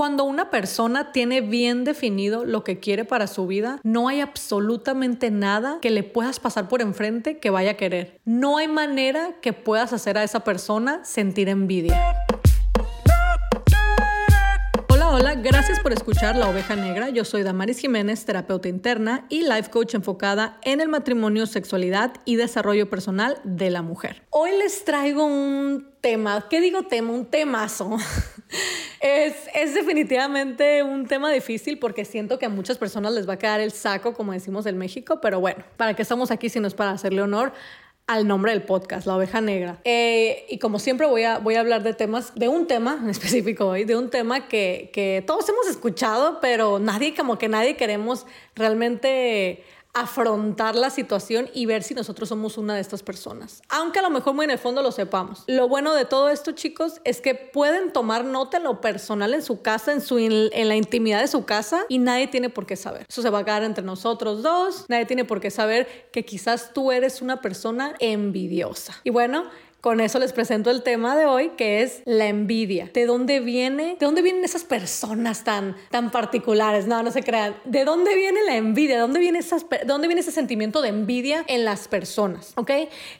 Cuando 0.00 0.24
una 0.24 0.48
persona 0.48 1.12
tiene 1.12 1.42
bien 1.42 1.84
definido 1.84 2.46
lo 2.46 2.64
que 2.64 2.80
quiere 2.80 3.04
para 3.04 3.26
su 3.26 3.46
vida, 3.46 3.80
no 3.82 4.08
hay 4.08 4.22
absolutamente 4.22 5.30
nada 5.30 5.76
que 5.82 5.90
le 5.90 6.04
puedas 6.04 6.40
pasar 6.40 6.68
por 6.68 6.80
enfrente 6.80 7.38
que 7.38 7.50
vaya 7.50 7.72
a 7.72 7.76
querer. 7.76 8.18
No 8.24 8.56
hay 8.56 8.66
manera 8.66 9.36
que 9.42 9.52
puedas 9.52 9.92
hacer 9.92 10.16
a 10.16 10.24
esa 10.24 10.40
persona 10.40 11.04
sentir 11.04 11.50
envidia. 11.50 12.00
Hola, 15.12 15.34
gracias 15.34 15.80
por 15.80 15.92
escuchar 15.92 16.36
La 16.36 16.48
Oveja 16.48 16.76
Negra. 16.76 17.08
Yo 17.08 17.24
soy 17.24 17.42
Damaris 17.42 17.80
Jiménez, 17.80 18.24
terapeuta 18.24 18.68
interna 18.68 19.26
y 19.28 19.42
life 19.42 19.68
coach 19.68 19.94
enfocada 19.94 20.60
en 20.62 20.80
el 20.80 20.88
matrimonio, 20.88 21.46
sexualidad 21.46 22.12
y 22.24 22.36
desarrollo 22.36 22.88
personal 22.88 23.40
de 23.42 23.70
la 23.70 23.82
mujer. 23.82 24.22
Hoy 24.30 24.50
les 24.56 24.84
traigo 24.84 25.24
un 25.24 25.88
tema, 26.00 26.46
¿qué 26.48 26.60
digo 26.60 26.84
tema? 26.84 27.12
Un 27.12 27.26
temazo. 27.26 27.96
es, 29.00 29.34
es 29.52 29.74
definitivamente 29.74 30.84
un 30.84 31.04
tema 31.08 31.32
difícil 31.32 31.80
porque 31.80 32.04
siento 32.04 32.38
que 32.38 32.46
a 32.46 32.48
muchas 32.48 32.78
personas 32.78 33.12
les 33.12 33.28
va 33.28 33.32
a 33.32 33.38
quedar 33.38 33.58
el 33.58 33.72
saco, 33.72 34.14
como 34.14 34.30
decimos 34.30 34.64
en 34.66 34.78
México, 34.78 35.18
pero 35.20 35.40
bueno, 35.40 35.64
¿para 35.76 35.94
qué 35.94 36.02
estamos 36.02 36.30
aquí 36.30 36.48
si 36.48 36.60
no 36.60 36.68
es 36.68 36.74
para 36.74 36.92
hacerle 36.92 37.20
honor 37.20 37.52
al 38.10 38.26
nombre 38.26 38.50
del 38.50 38.62
podcast, 38.62 39.06
La 39.06 39.14
Oveja 39.14 39.40
Negra. 39.40 39.78
Eh, 39.84 40.44
y 40.48 40.58
como 40.58 40.80
siempre 40.80 41.06
voy 41.06 41.22
a, 41.22 41.38
voy 41.38 41.54
a 41.54 41.60
hablar 41.60 41.84
de 41.84 41.94
temas, 41.94 42.34
de 42.34 42.48
un 42.48 42.66
tema 42.66 42.98
en 43.00 43.08
específico 43.08 43.68
hoy, 43.68 43.84
de 43.84 43.96
un 43.96 44.10
tema 44.10 44.48
que, 44.48 44.90
que 44.92 45.22
todos 45.24 45.48
hemos 45.48 45.68
escuchado, 45.68 46.40
pero 46.40 46.80
nadie, 46.80 47.14
como 47.14 47.38
que 47.38 47.48
nadie 47.48 47.76
queremos 47.76 48.26
realmente 48.56 49.62
afrontar 49.92 50.76
la 50.76 50.90
situación 50.90 51.48
y 51.52 51.66
ver 51.66 51.82
si 51.82 51.94
nosotros 51.94 52.28
somos 52.28 52.58
una 52.58 52.74
de 52.74 52.80
estas 52.80 53.02
personas. 53.02 53.62
Aunque 53.68 53.98
a 53.98 54.02
lo 54.02 54.10
mejor 54.10 54.34
muy 54.34 54.44
en 54.44 54.50
el 54.50 54.58
fondo 54.58 54.82
lo 54.82 54.92
sepamos. 54.92 55.44
Lo 55.46 55.68
bueno 55.68 55.94
de 55.94 56.04
todo 56.04 56.28
esto, 56.28 56.52
chicos, 56.52 57.00
es 57.04 57.20
que 57.20 57.34
pueden 57.34 57.92
tomar 57.92 58.24
nota 58.24 58.58
en 58.58 58.64
lo 58.64 58.80
personal 58.80 59.34
en 59.34 59.42
su 59.42 59.62
casa, 59.62 59.92
en, 59.92 60.00
su, 60.00 60.18
en 60.18 60.68
la 60.68 60.76
intimidad 60.76 61.20
de 61.20 61.28
su 61.28 61.44
casa 61.44 61.84
y 61.88 61.98
nadie 61.98 62.28
tiene 62.28 62.50
por 62.50 62.66
qué 62.66 62.76
saber. 62.76 63.06
Eso 63.08 63.22
se 63.22 63.30
va 63.30 63.40
a 63.40 63.44
quedar 63.44 63.62
entre 63.62 63.84
nosotros 63.84 64.42
dos. 64.42 64.86
Nadie 64.88 65.06
tiene 65.06 65.24
por 65.24 65.40
qué 65.40 65.50
saber 65.50 66.08
que 66.12 66.24
quizás 66.24 66.72
tú 66.72 66.92
eres 66.92 67.22
una 67.22 67.40
persona 67.40 67.94
envidiosa. 67.98 68.94
Y 69.04 69.10
bueno, 69.10 69.44
con 69.80 70.00
eso 70.00 70.18
les 70.18 70.32
presento 70.32 70.70
el 70.70 70.82
tema 70.82 71.16
de 71.16 71.26
hoy, 71.26 71.50
que 71.56 71.82
es 71.82 72.02
la 72.04 72.26
envidia. 72.26 72.90
¿De 72.92 73.06
dónde 73.06 73.40
viene? 73.40 73.96
¿De 73.98 74.06
dónde 74.06 74.22
vienen 74.22 74.44
esas 74.44 74.64
personas 74.64 75.44
tan, 75.44 75.76
tan 75.90 76.10
particulares? 76.10 76.86
No, 76.86 77.02
no 77.02 77.10
se 77.10 77.22
crean. 77.22 77.56
¿De 77.64 77.84
dónde 77.84 78.14
viene 78.14 78.40
la 78.44 78.56
envidia? 78.56 78.96
¿De 78.96 79.00
dónde 79.00 79.20
viene, 79.20 79.38
esas, 79.38 79.68
de 79.68 79.84
dónde 79.86 80.08
viene 80.08 80.20
ese 80.20 80.32
sentimiento 80.32 80.82
de 80.82 80.88
envidia 80.88 81.44
en 81.46 81.64
las 81.64 81.88
personas? 81.88 82.52
¿Ok? 82.56 82.70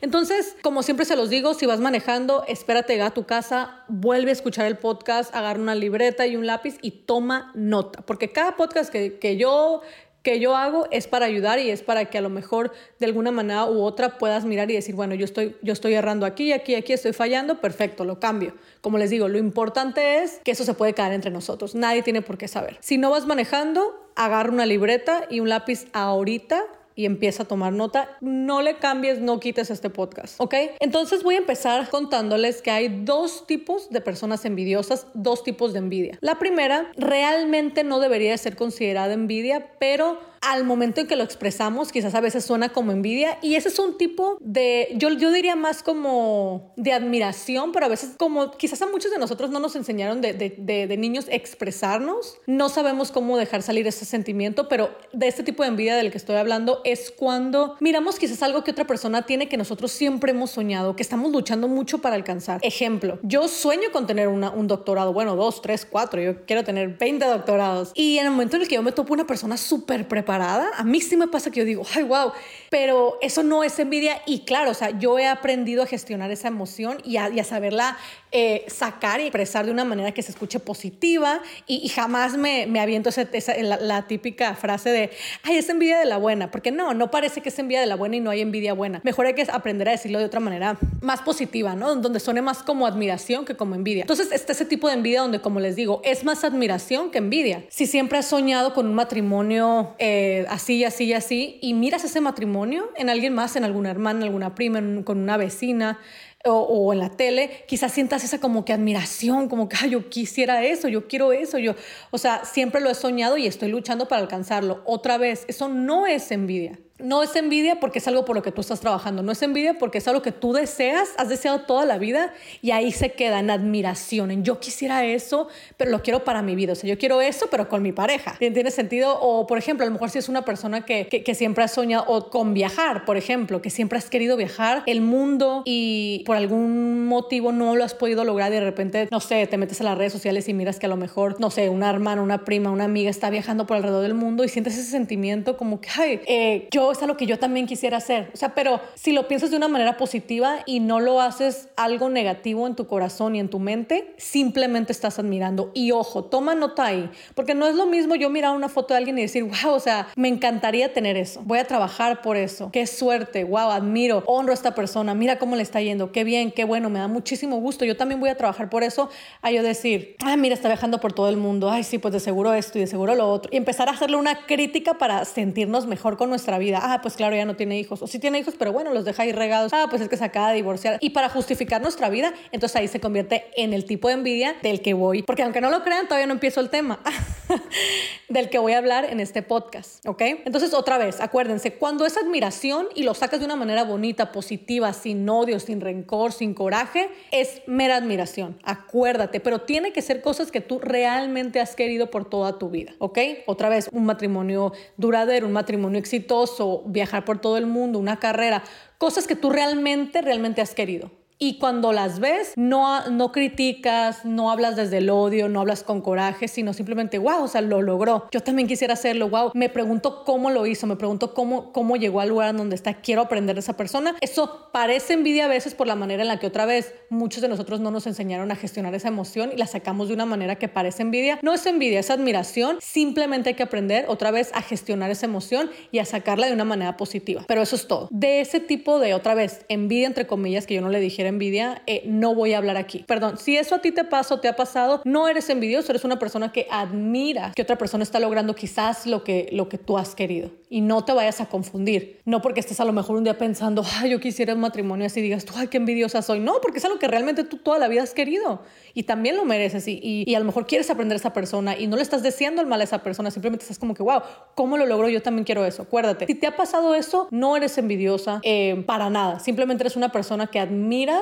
Entonces, 0.00 0.56
como 0.62 0.82
siempre 0.82 1.06
se 1.06 1.16
los 1.16 1.30
digo, 1.30 1.54
si 1.54 1.66
vas 1.66 1.80
manejando, 1.80 2.44
espérate 2.46 3.00
a 3.00 3.10
tu 3.10 3.24
casa, 3.24 3.84
vuelve 3.88 4.30
a 4.30 4.32
escuchar 4.32 4.66
el 4.66 4.76
podcast, 4.76 5.34
agarra 5.34 5.60
una 5.60 5.74
libreta 5.74 6.26
y 6.26 6.36
un 6.36 6.46
lápiz 6.46 6.76
y 6.82 6.90
toma 6.90 7.52
nota. 7.54 8.02
Porque 8.02 8.32
cada 8.32 8.56
podcast 8.56 8.90
que, 8.92 9.18
que 9.18 9.36
yo 9.36 9.80
que 10.22 10.38
yo 10.38 10.56
hago 10.56 10.86
es 10.90 11.06
para 11.06 11.26
ayudar 11.26 11.58
y 11.58 11.70
es 11.70 11.82
para 11.82 12.06
que 12.06 12.18
a 12.18 12.20
lo 12.20 12.28
mejor 12.28 12.72
de 12.98 13.06
alguna 13.06 13.30
manera 13.30 13.66
u 13.66 13.82
otra 13.82 14.18
puedas 14.18 14.44
mirar 14.44 14.70
y 14.70 14.74
decir, 14.74 14.94
bueno, 14.94 15.14
yo 15.14 15.24
estoy, 15.24 15.56
yo 15.62 15.72
estoy 15.72 15.94
errando 15.94 16.26
aquí, 16.26 16.52
aquí, 16.52 16.74
aquí, 16.74 16.92
estoy 16.92 17.12
fallando, 17.12 17.60
perfecto, 17.60 18.04
lo 18.04 18.20
cambio. 18.20 18.54
Como 18.80 18.98
les 18.98 19.10
digo, 19.10 19.28
lo 19.28 19.38
importante 19.38 20.22
es 20.22 20.40
que 20.44 20.50
eso 20.50 20.64
se 20.64 20.74
puede 20.74 20.92
quedar 20.92 21.12
entre 21.12 21.30
nosotros, 21.30 21.74
nadie 21.74 22.02
tiene 22.02 22.22
por 22.22 22.38
qué 22.38 22.48
saber. 22.48 22.76
Si 22.80 22.98
no 22.98 23.10
vas 23.10 23.26
manejando, 23.26 24.08
agarra 24.14 24.50
una 24.50 24.66
libreta 24.66 25.26
y 25.30 25.40
un 25.40 25.48
lápiz 25.48 25.86
ahorita 25.92 26.64
y 26.94 27.06
empieza 27.06 27.44
a 27.44 27.46
tomar 27.46 27.72
nota. 27.72 28.16
No 28.20 28.62
le 28.62 28.76
cambies, 28.76 29.20
no 29.20 29.40
quites 29.40 29.70
este 29.70 29.90
podcast, 29.90 30.40
¿ok? 30.40 30.54
Entonces 30.80 31.22
voy 31.22 31.36
a 31.36 31.38
empezar 31.38 31.88
contándoles 31.88 32.62
que 32.62 32.70
hay 32.70 33.02
dos 33.04 33.46
tipos 33.46 33.90
de 33.90 34.00
personas 34.00 34.44
envidiosas, 34.44 35.06
dos 35.14 35.42
tipos 35.42 35.72
de 35.72 35.78
envidia. 35.80 36.18
La 36.20 36.38
primera 36.38 36.90
realmente 36.96 37.84
no 37.84 38.00
debería 38.00 38.36
ser 38.38 38.56
considerada 38.56 39.12
envidia, 39.12 39.70
pero 39.78 40.29
al 40.40 40.64
momento 40.64 41.00
en 41.00 41.06
que 41.06 41.16
lo 41.16 41.24
expresamos, 41.24 41.92
quizás 41.92 42.14
a 42.14 42.20
veces 42.20 42.44
suena 42.44 42.70
como 42.70 42.92
envidia 42.92 43.38
y 43.42 43.56
ese 43.56 43.68
es 43.68 43.78
un 43.78 43.98
tipo 43.98 44.38
de, 44.40 44.88
yo, 44.94 45.10
yo 45.10 45.30
diría 45.32 45.54
más 45.54 45.82
como 45.82 46.72
de 46.76 46.92
admiración, 46.92 47.72
pero 47.72 47.86
a 47.86 47.88
veces 47.88 48.12
como 48.16 48.52
quizás 48.52 48.80
a 48.80 48.86
muchos 48.86 49.10
de 49.10 49.18
nosotros 49.18 49.50
no 49.50 49.60
nos 49.60 49.76
enseñaron 49.76 50.20
de, 50.20 50.32
de, 50.32 50.86
de, 50.86 50.96
niños 50.96 51.26
expresarnos, 51.30 52.38
no 52.46 52.68
sabemos 52.68 53.10
cómo 53.10 53.36
dejar 53.36 53.62
salir 53.62 53.86
ese 53.86 54.04
sentimiento, 54.04 54.68
pero 54.68 54.90
de 55.12 55.28
este 55.28 55.42
tipo 55.42 55.62
de 55.62 55.68
envidia 55.68 55.94
del 55.94 56.10
que 56.10 56.18
estoy 56.18 56.36
hablando 56.36 56.80
es 56.84 57.10
cuando 57.10 57.76
miramos 57.80 58.18
quizás 58.18 58.42
algo 58.42 58.64
que 58.64 58.70
otra 58.70 58.86
persona 58.86 59.26
tiene 59.26 59.48
que 59.48 59.56
nosotros 59.56 59.92
siempre 59.92 60.32
hemos 60.32 60.50
soñado, 60.50 60.96
que 60.96 61.02
estamos 61.02 61.32
luchando 61.32 61.68
mucho 61.68 61.98
para 61.98 62.16
alcanzar. 62.16 62.60
Ejemplo, 62.62 63.18
yo 63.22 63.46
sueño 63.48 63.90
con 63.92 64.06
tener 64.06 64.28
una, 64.28 64.50
un 64.50 64.66
doctorado, 64.68 65.12
bueno, 65.12 65.36
dos, 65.36 65.60
tres, 65.60 65.86
cuatro, 65.88 66.20
yo 66.20 66.46
quiero 66.46 66.64
tener 66.64 66.96
20 66.96 67.26
doctorados 67.26 67.92
y 67.94 68.18
en 68.18 68.26
el 68.26 68.32
momento 68.32 68.56
en 68.56 68.62
el 68.62 68.68
que 68.68 68.76
yo 68.76 68.82
me 68.82 68.92
topo 68.92 69.12
una 69.12 69.26
persona 69.26 69.56
súper 69.56 70.08
preparada, 70.08 70.29
a 70.32 70.84
mí 70.84 71.00
sí 71.00 71.16
me 71.16 71.28
pasa 71.28 71.50
que 71.50 71.60
yo 71.60 71.66
digo, 71.66 71.82
ay, 71.94 72.02
wow, 72.04 72.32
pero 72.70 73.18
eso 73.20 73.42
no 73.42 73.64
es 73.64 73.78
envidia 73.78 74.22
y 74.26 74.40
claro, 74.40 74.70
o 74.70 74.74
sea, 74.74 74.90
yo 74.98 75.18
he 75.18 75.26
aprendido 75.26 75.82
a 75.82 75.86
gestionar 75.86 76.30
esa 76.30 76.48
emoción 76.48 76.98
y 77.04 77.16
a, 77.16 77.28
y 77.30 77.40
a 77.40 77.44
saberla 77.44 77.98
eh, 78.32 78.64
sacar 78.68 79.20
y 79.20 79.24
expresar 79.24 79.66
de 79.66 79.72
una 79.72 79.84
manera 79.84 80.12
que 80.12 80.22
se 80.22 80.30
escuche 80.30 80.60
positiva 80.60 81.40
y, 81.66 81.88
jamás 81.88 82.36
me, 82.36 82.66
me 82.66 82.78
aviento 82.78 83.08
esa, 83.08 83.54
la, 83.60 84.06
típica 84.06 84.54
frase 84.54 84.90
de, 84.90 85.10
ay, 85.42 85.56
es 85.56 85.68
envidia 85.68 85.98
de 85.98 86.06
la 86.06 86.16
buena, 86.16 86.50
porque 86.50 86.70
no, 86.70 86.94
no 86.94 87.10
parece 87.10 87.40
que 87.40 87.48
es 87.48 87.58
envidia 87.58 87.80
de 87.80 87.86
la 87.86 87.96
buena 87.96 88.16
y 88.16 88.20
no 88.20 88.30
hay 88.30 88.40
envidia 88.40 88.72
buena. 88.72 89.00
Mejor 89.02 89.26
hay 89.26 89.34
que 89.34 89.46
aprender 89.50 89.88
a 89.88 89.92
decirlo 89.92 90.20
de 90.20 90.26
otra 90.26 90.38
manera 90.38 90.78
más 91.00 91.22
positiva, 91.22 91.74
¿no? 91.74 91.96
Donde 91.96 92.20
suene 92.20 92.40
más 92.40 92.62
como 92.62 92.86
admiración 92.86 93.44
que 93.44 93.56
como 93.56 93.74
envidia. 93.74 94.02
Entonces 94.02 94.30
está 94.30 94.52
ese 94.52 94.64
tipo 94.64 94.86
de 94.86 94.94
envidia 94.94 95.22
donde, 95.22 95.40
como 95.40 95.58
les 95.58 95.74
digo, 95.74 96.00
es 96.04 96.22
más 96.22 96.44
admiración 96.44 97.10
que 97.10 97.18
envidia. 97.18 97.64
Si 97.68 97.86
siempre 97.86 98.18
has 98.18 98.26
soñado 98.26 98.74
con 98.74 98.86
un 98.86 98.94
matrimonio 98.94 99.94
eh, 99.98 100.19
así, 100.48 100.84
así, 100.84 101.12
así, 101.12 101.58
y 101.60 101.74
miras 101.74 102.04
ese 102.04 102.20
matrimonio 102.20 102.90
en 102.96 103.08
alguien 103.08 103.34
más, 103.34 103.56
en 103.56 103.64
alguna 103.64 103.90
hermana, 103.90 104.24
alguna 104.24 104.54
prima, 104.54 104.80
con 105.04 105.18
una 105.18 105.36
vecina, 105.36 105.98
o, 106.44 106.92
en 106.92 107.00
la 107.00 107.10
tele, 107.10 107.64
quizás 107.66 107.92
sientas 107.92 108.24
esa 108.24 108.40
como 108.40 108.64
que 108.64 108.72
admiración, 108.72 109.48
como 109.48 109.68
que 109.68 109.90
yo 109.90 110.08
quisiera 110.08 110.64
eso, 110.64 110.88
yo 110.88 111.06
quiero 111.06 111.32
eso, 111.32 111.58
yo, 111.58 111.74
o 112.10 112.18
sea, 112.18 112.44
siempre 112.44 112.80
lo 112.80 112.88
he 112.90 112.94
soñado 112.94 113.36
y 113.36 113.46
estoy 113.46 113.68
luchando 113.68 114.08
para 114.08 114.22
alcanzarlo. 114.22 114.82
Otra 114.86 115.18
vez, 115.18 115.44
eso 115.48 115.68
no 115.68 116.06
es 116.06 116.30
envidia. 116.30 116.78
No 117.02 117.22
es 117.22 117.34
envidia 117.36 117.80
porque 117.80 117.98
es 117.98 118.08
algo 118.08 118.24
por 118.24 118.36
lo 118.36 118.42
que 118.42 118.52
tú 118.52 118.60
estás 118.60 118.80
trabajando, 118.80 119.22
no 119.22 119.32
es 119.32 119.42
envidia 119.42 119.74
porque 119.74 119.98
es 119.98 120.08
algo 120.08 120.22
que 120.22 120.32
tú 120.32 120.52
deseas, 120.52 121.10
has 121.16 121.28
deseado 121.28 121.62
toda 121.62 121.84
la 121.84 121.98
vida 121.98 122.32
y 122.62 122.70
ahí 122.70 122.92
se 122.92 123.12
queda 123.12 123.40
en 123.40 123.50
admiración, 123.50 124.30
en 124.30 124.44
yo 124.44 124.60
quisiera 124.60 125.04
eso, 125.04 125.48
pero 125.76 125.90
lo 125.90 126.02
quiero 126.02 126.24
para 126.24 126.42
mi 126.42 126.54
vida, 126.54 126.72
o 126.72 126.76
sea, 126.76 126.88
yo 126.88 126.98
quiero 126.98 127.20
eso, 127.20 127.48
pero 127.50 127.68
con 127.68 127.82
mi 127.82 127.92
pareja. 127.92 128.36
¿Tiene 128.38 128.70
sentido? 128.70 129.18
O, 129.20 129.46
por 129.46 129.58
ejemplo, 129.58 129.84
a 129.84 129.86
lo 129.86 129.92
mejor 129.92 130.10
si 130.10 130.18
es 130.18 130.28
una 130.28 130.44
persona 130.44 130.84
que, 130.84 131.06
que, 131.06 131.34
siempre 131.34 131.64
ha 131.64 131.68
soñado, 131.68 132.04
o 132.08 132.30
con 132.30 132.54
viajar, 132.54 133.04
por 133.04 133.16
ejemplo, 133.16 133.62
que 133.62 133.70
siempre 133.70 133.98
has 133.98 134.10
querido 134.10 134.36
viajar 134.36 134.82
el 134.86 135.00
mundo 135.00 135.62
y 135.64 136.22
por 136.26 136.36
algún 136.36 137.06
motivo 137.06 137.52
no 137.52 137.76
lo 137.76 137.84
has 137.84 137.94
podido 137.94 138.24
lograr 138.24 138.52
y 138.52 138.56
de 138.56 138.60
repente, 138.60 139.08
no 139.10 139.20
sé, 139.20 139.46
te 139.46 139.56
metes 139.56 139.80
a 139.80 139.84
las 139.84 139.96
redes 139.96 140.12
sociales 140.12 140.48
y 140.48 140.54
miras 140.54 140.78
que 140.78 140.86
a 140.86 140.88
lo 140.88 140.96
mejor, 140.96 141.40
no 141.40 141.50
sé, 141.50 141.68
una 141.68 141.90
hermana, 141.90 142.22
una 142.22 142.44
prima, 142.44 142.70
una 142.70 142.84
amiga 142.84 143.10
está 143.10 143.30
viajando 143.30 143.66
por 143.66 143.76
alrededor 143.76 144.02
del 144.02 144.14
mundo 144.14 144.44
y 144.44 144.48
sientes 144.48 144.76
ese 144.76 144.90
sentimiento 144.90 145.56
como 145.56 145.80
que, 145.80 145.88
ay, 145.96 146.20
eh, 146.26 146.68
yo 146.70 146.89
es 146.92 147.02
algo 147.02 147.16
que 147.16 147.26
yo 147.26 147.38
también 147.38 147.66
quisiera 147.66 147.98
hacer. 147.98 148.30
O 148.34 148.36
sea, 148.36 148.54
pero 148.54 148.80
si 148.94 149.12
lo 149.12 149.28
piensas 149.28 149.50
de 149.50 149.56
una 149.56 149.68
manera 149.68 149.96
positiva 149.96 150.58
y 150.66 150.80
no 150.80 151.00
lo 151.00 151.20
haces 151.20 151.68
algo 151.76 152.08
negativo 152.08 152.66
en 152.66 152.74
tu 152.74 152.86
corazón 152.86 153.36
y 153.36 153.40
en 153.40 153.48
tu 153.48 153.58
mente, 153.58 154.14
simplemente 154.16 154.92
estás 154.92 155.18
admirando. 155.18 155.70
Y 155.74 155.92
ojo, 155.92 156.24
toma 156.24 156.54
nota 156.54 156.86
ahí, 156.86 157.10
porque 157.34 157.54
no 157.54 157.66
es 157.66 157.74
lo 157.74 157.86
mismo 157.86 158.14
yo 158.14 158.30
mirar 158.30 158.54
una 158.56 158.68
foto 158.68 158.94
de 158.94 158.98
alguien 158.98 159.18
y 159.18 159.22
decir, 159.22 159.44
wow, 159.44 159.74
o 159.74 159.80
sea, 159.80 160.08
me 160.16 160.28
encantaría 160.28 160.92
tener 160.92 161.16
eso, 161.16 161.42
voy 161.44 161.58
a 161.58 161.64
trabajar 161.64 162.22
por 162.22 162.36
eso, 162.36 162.70
qué 162.72 162.86
suerte, 162.86 163.44
wow, 163.44 163.70
admiro, 163.70 164.22
honro 164.26 164.52
a 164.52 164.54
esta 164.54 164.74
persona, 164.74 165.14
mira 165.14 165.38
cómo 165.38 165.56
le 165.56 165.62
está 165.62 165.80
yendo, 165.80 166.12
qué 166.12 166.24
bien, 166.24 166.52
qué 166.52 166.64
bueno, 166.64 166.90
me 166.90 166.98
da 166.98 167.08
muchísimo 167.08 167.56
gusto, 167.60 167.84
yo 167.84 167.96
también 167.96 168.20
voy 168.20 168.30
a 168.30 168.36
trabajar 168.36 168.70
por 168.70 168.82
eso, 168.82 169.10
a 169.42 169.50
yo 169.50 169.62
decir, 169.62 170.16
ay, 170.24 170.36
mira, 170.36 170.54
está 170.54 170.68
viajando 170.68 171.00
por 171.00 171.12
todo 171.12 171.28
el 171.28 171.36
mundo, 171.36 171.70
ay, 171.70 171.84
sí, 171.84 171.98
pues 171.98 172.12
de 172.12 172.20
seguro 172.20 172.52
esto 172.54 172.78
y 172.78 172.82
de 172.82 172.86
seguro 172.86 173.14
lo 173.14 173.30
otro, 173.30 173.50
y 173.52 173.56
empezar 173.56 173.88
a 173.88 173.92
hacerle 173.92 174.16
una 174.16 174.46
crítica 174.46 174.94
para 174.94 175.24
sentirnos 175.24 175.86
mejor 175.86 176.16
con 176.16 176.30
nuestra 176.30 176.58
vida. 176.58 176.79
Ah, 176.82 177.00
pues 177.02 177.14
claro, 177.14 177.36
ya 177.36 177.44
no 177.44 177.56
tiene 177.56 177.78
hijos. 177.78 178.02
O 178.02 178.06
sí 178.06 178.18
tiene 178.18 178.38
hijos, 178.38 178.54
pero 178.58 178.72
bueno, 178.72 178.92
los 178.92 179.04
deja 179.04 179.22
ahí 179.22 179.32
regados. 179.32 179.72
Ah, 179.72 179.86
pues 179.88 180.02
es 180.02 180.08
que 180.08 180.16
se 180.16 180.24
acaba 180.24 180.50
de 180.50 180.56
divorciar. 180.56 180.98
Y 181.00 181.10
para 181.10 181.28
justificar 181.28 181.80
nuestra 181.80 182.08
vida, 182.08 182.32
entonces 182.52 182.76
ahí 182.76 182.88
se 182.88 183.00
convierte 183.00 183.44
en 183.56 183.72
el 183.72 183.84
tipo 183.84 184.08
de 184.08 184.14
envidia 184.14 184.56
del 184.62 184.82
que 184.82 184.94
voy. 184.94 185.22
Porque 185.22 185.42
aunque 185.42 185.60
no 185.60 185.70
lo 185.70 185.82
crean, 185.82 186.06
todavía 186.06 186.26
no 186.26 186.34
empiezo 186.34 186.60
el 186.60 186.70
tema 186.70 187.00
del 188.28 188.48
que 188.50 188.58
voy 188.58 188.72
a 188.72 188.78
hablar 188.78 189.04
en 189.04 189.20
este 189.20 189.42
podcast. 189.42 190.06
¿Ok? 190.06 190.22
Entonces, 190.44 190.74
otra 190.74 190.98
vez, 190.98 191.20
acuérdense, 191.20 191.74
cuando 191.74 192.06
es 192.06 192.16
admiración 192.16 192.88
y 192.94 193.02
lo 193.02 193.14
sacas 193.14 193.40
de 193.40 193.46
una 193.46 193.56
manera 193.56 193.84
bonita, 193.84 194.32
positiva, 194.32 194.92
sin 194.92 195.28
odio, 195.28 195.60
sin 195.60 195.80
rencor, 195.80 196.32
sin 196.32 196.54
coraje, 196.54 197.08
es 197.30 197.62
mera 197.66 197.96
admiración. 197.96 198.58
Acuérdate, 198.62 199.40
pero 199.40 199.60
tiene 199.62 199.92
que 199.92 200.02
ser 200.02 200.22
cosas 200.22 200.50
que 200.50 200.60
tú 200.60 200.78
realmente 200.78 201.60
has 201.60 201.74
querido 201.74 202.10
por 202.10 202.28
toda 202.28 202.58
tu 202.58 202.70
vida. 202.70 202.94
¿Ok? 202.98 203.18
Otra 203.46 203.68
vez, 203.68 203.88
un 203.92 204.04
matrimonio 204.04 204.72
duradero, 204.96 205.46
un 205.46 205.52
matrimonio 205.52 205.98
exitoso, 205.98 206.69
viajar 206.86 207.24
por 207.24 207.40
todo 207.40 207.56
el 207.56 207.66
mundo, 207.66 207.98
una 207.98 208.18
carrera, 208.18 208.62
cosas 208.98 209.26
que 209.26 209.36
tú 209.36 209.50
realmente, 209.50 210.22
realmente 210.22 210.60
has 210.60 210.74
querido. 210.74 211.19
Y 211.42 211.54
cuando 211.54 211.94
las 211.94 212.20
ves, 212.20 212.52
no, 212.56 213.08
no 213.08 213.32
criticas, 213.32 214.26
no 214.26 214.50
hablas 214.50 214.76
desde 214.76 214.98
el 214.98 215.08
odio, 215.08 215.48
no 215.48 215.60
hablas 215.60 215.82
con 215.82 216.02
coraje, 216.02 216.48
sino 216.48 216.74
simplemente, 216.74 217.16
wow, 217.16 217.44
o 217.44 217.48
sea, 217.48 217.62
lo 217.62 217.80
logró. 217.80 218.28
Yo 218.30 218.42
también 218.42 218.68
quisiera 218.68 218.92
hacerlo, 218.92 219.30
wow. 219.30 219.50
Me 219.54 219.70
pregunto 219.70 220.22
cómo 220.26 220.50
lo 220.50 220.66
hizo, 220.66 220.86
me 220.86 220.96
pregunto 220.96 221.32
cómo, 221.32 221.72
cómo 221.72 221.96
llegó 221.96 222.20
al 222.20 222.28
lugar 222.28 222.54
donde 222.54 222.76
está, 222.76 222.92
quiero 222.92 223.22
aprender 223.22 223.56
de 223.56 223.60
esa 223.60 223.74
persona. 223.74 224.16
Eso 224.20 224.68
parece 224.70 225.14
envidia 225.14 225.46
a 225.46 225.48
veces 225.48 225.74
por 225.74 225.86
la 225.86 225.96
manera 225.96 226.20
en 226.20 226.28
la 226.28 226.38
que 226.38 226.46
otra 226.46 226.66
vez 226.66 226.92
muchos 227.08 227.40
de 227.40 227.48
nosotros 227.48 227.80
no 227.80 227.90
nos 227.90 228.06
enseñaron 228.06 228.52
a 228.52 228.56
gestionar 228.56 228.94
esa 228.94 229.08
emoción 229.08 229.50
y 229.54 229.56
la 229.56 229.66
sacamos 229.66 230.08
de 230.08 230.14
una 230.14 230.26
manera 230.26 230.56
que 230.56 230.68
parece 230.68 231.00
envidia. 231.00 231.38
No 231.40 231.54
es 231.54 231.64
envidia, 231.64 232.00
es 232.00 232.10
admiración. 232.10 232.76
Simplemente 232.82 233.48
hay 233.48 233.54
que 233.54 233.62
aprender 233.62 234.04
otra 234.08 234.30
vez 234.30 234.50
a 234.52 234.60
gestionar 234.60 235.10
esa 235.10 235.24
emoción 235.24 235.70
y 235.90 236.00
a 236.00 236.04
sacarla 236.04 236.48
de 236.48 236.52
una 236.52 236.66
manera 236.66 236.98
positiva. 236.98 237.46
Pero 237.48 237.62
eso 237.62 237.76
es 237.76 237.86
todo. 237.86 238.08
De 238.10 238.42
ese 238.42 238.60
tipo 238.60 238.98
de 238.98 239.14
otra 239.14 239.32
vez 239.32 239.64
envidia, 239.70 240.06
entre 240.06 240.26
comillas, 240.26 240.66
que 240.66 240.74
yo 240.74 240.82
no 240.82 240.90
le 240.90 241.00
dijera 241.00 241.29
envidia, 241.30 241.82
eh, 241.86 242.02
no 242.06 242.34
voy 242.34 242.52
a 242.52 242.58
hablar 242.58 242.76
aquí. 242.76 243.04
Perdón, 243.06 243.38
si 243.38 243.56
eso 243.56 243.74
a 243.74 243.78
ti 243.80 243.90
te 243.90 244.04
pasa 244.04 244.34
o 244.34 244.40
te 244.40 244.48
ha 244.48 244.56
pasado, 244.56 245.02
no 245.04 245.28
eres 245.28 245.48
envidioso, 245.50 245.90
eres 245.92 246.04
una 246.04 246.18
persona 246.18 246.52
que 246.52 246.66
admira 246.70 247.52
que 247.54 247.62
otra 247.62 247.76
persona 247.76 248.02
está 248.02 248.20
logrando 248.20 248.54
quizás 248.54 249.06
lo 249.06 249.24
que, 249.24 249.48
lo 249.52 249.68
que 249.68 249.78
tú 249.78 249.98
has 249.98 250.14
querido. 250.14 250.50
Y 250.68 250.82
no 250.82 251.04
te 251.04 251.12
vayas 251.12 251.40
a 251.40 251.46
confundir. 251.46 252.20
No 252.24 252.42
porque 252.42 252.60
estés 252.60 252.78
a 252.80 252.84
lo 252.84 252.92
mejor 252.92 253.16
un 253.16 253.24
día 253.24 253.38
pensando, 253.38 253.84
ay, 253.98 254.10
yo 254.10 254.20
quisiera 254.20 254.54
un 254.54 254.60
matrimonio 254.60 255.06
así, 255.06 255.20
digas 255.20 255.44
tú, 255.44 255.54
ay, 255.56 255.66
qué 255.68 255.78
envidiosa 255.78 256.22
soy. 256.22 256.40
No, 256.40 256.60
porque 256.62 256.78
es 256.78 256.84
algo 256.84 256.98
que 256.98 257.08
realmente 257.08 257.44
tú 257.44 257.56
toda 257.56 257.78
la 257.78 257.88
vida 257.88 258.02
has 258.02 258.14
querido 258.14 258.62
y 258.94 259.04
también 259.04 259.36
lo 259.36 259.44
mereces. 259.44 259.86
Y, 259.88 260.24
y, 260.26 260.34
a 260.34 260.38
lo 260.38 260.44
mejor 260.44 260.66
quieres 260.66 260.90
aprender 260.90 261.16
a 261.16 261.18
esa 261.18 261.32
persona 261.32 261.76
y 261.76 261.86
no 261.86 261.96
le 261.96 262.02
estás 262.02 262.22
deseando 262.22 262.60
el 262.60 262.68
mal 262.68 262.80
a 262.80 262.84
esa 262.84 263.02
persona, 263.02 263.30
simplemente 263.30 263.64
estás 263.64 263.78
como 263.78 263.94
que, 263.94 264.02
wow, 264.02 264.22
¿cómo 264.54 264.76
lo 264.76 264.86
logro? 264.86 265.08
Yo 265.08 265.22
también 265.22 265.44
quiero 265.44 265.64
eso. 265.64 265.82
Acuérdate, 265.82 266.26
si 266.26 266.34
te 266.34 266.46
ha 266.46 266.56
pasado 266.56 266.94
eso, 266.94 267.28
no 267.30 267.56
eres 267.56 267.76
envidiosa 267.78 268.40
eh, 268.42 268.82
para 268.86 269.10
nada. 269.10 269.40
Simplemente 269.40 269.82
eres 269.82 269.96
una 269.96 270.12
persona 270.12 270.48
que 270.48 270.60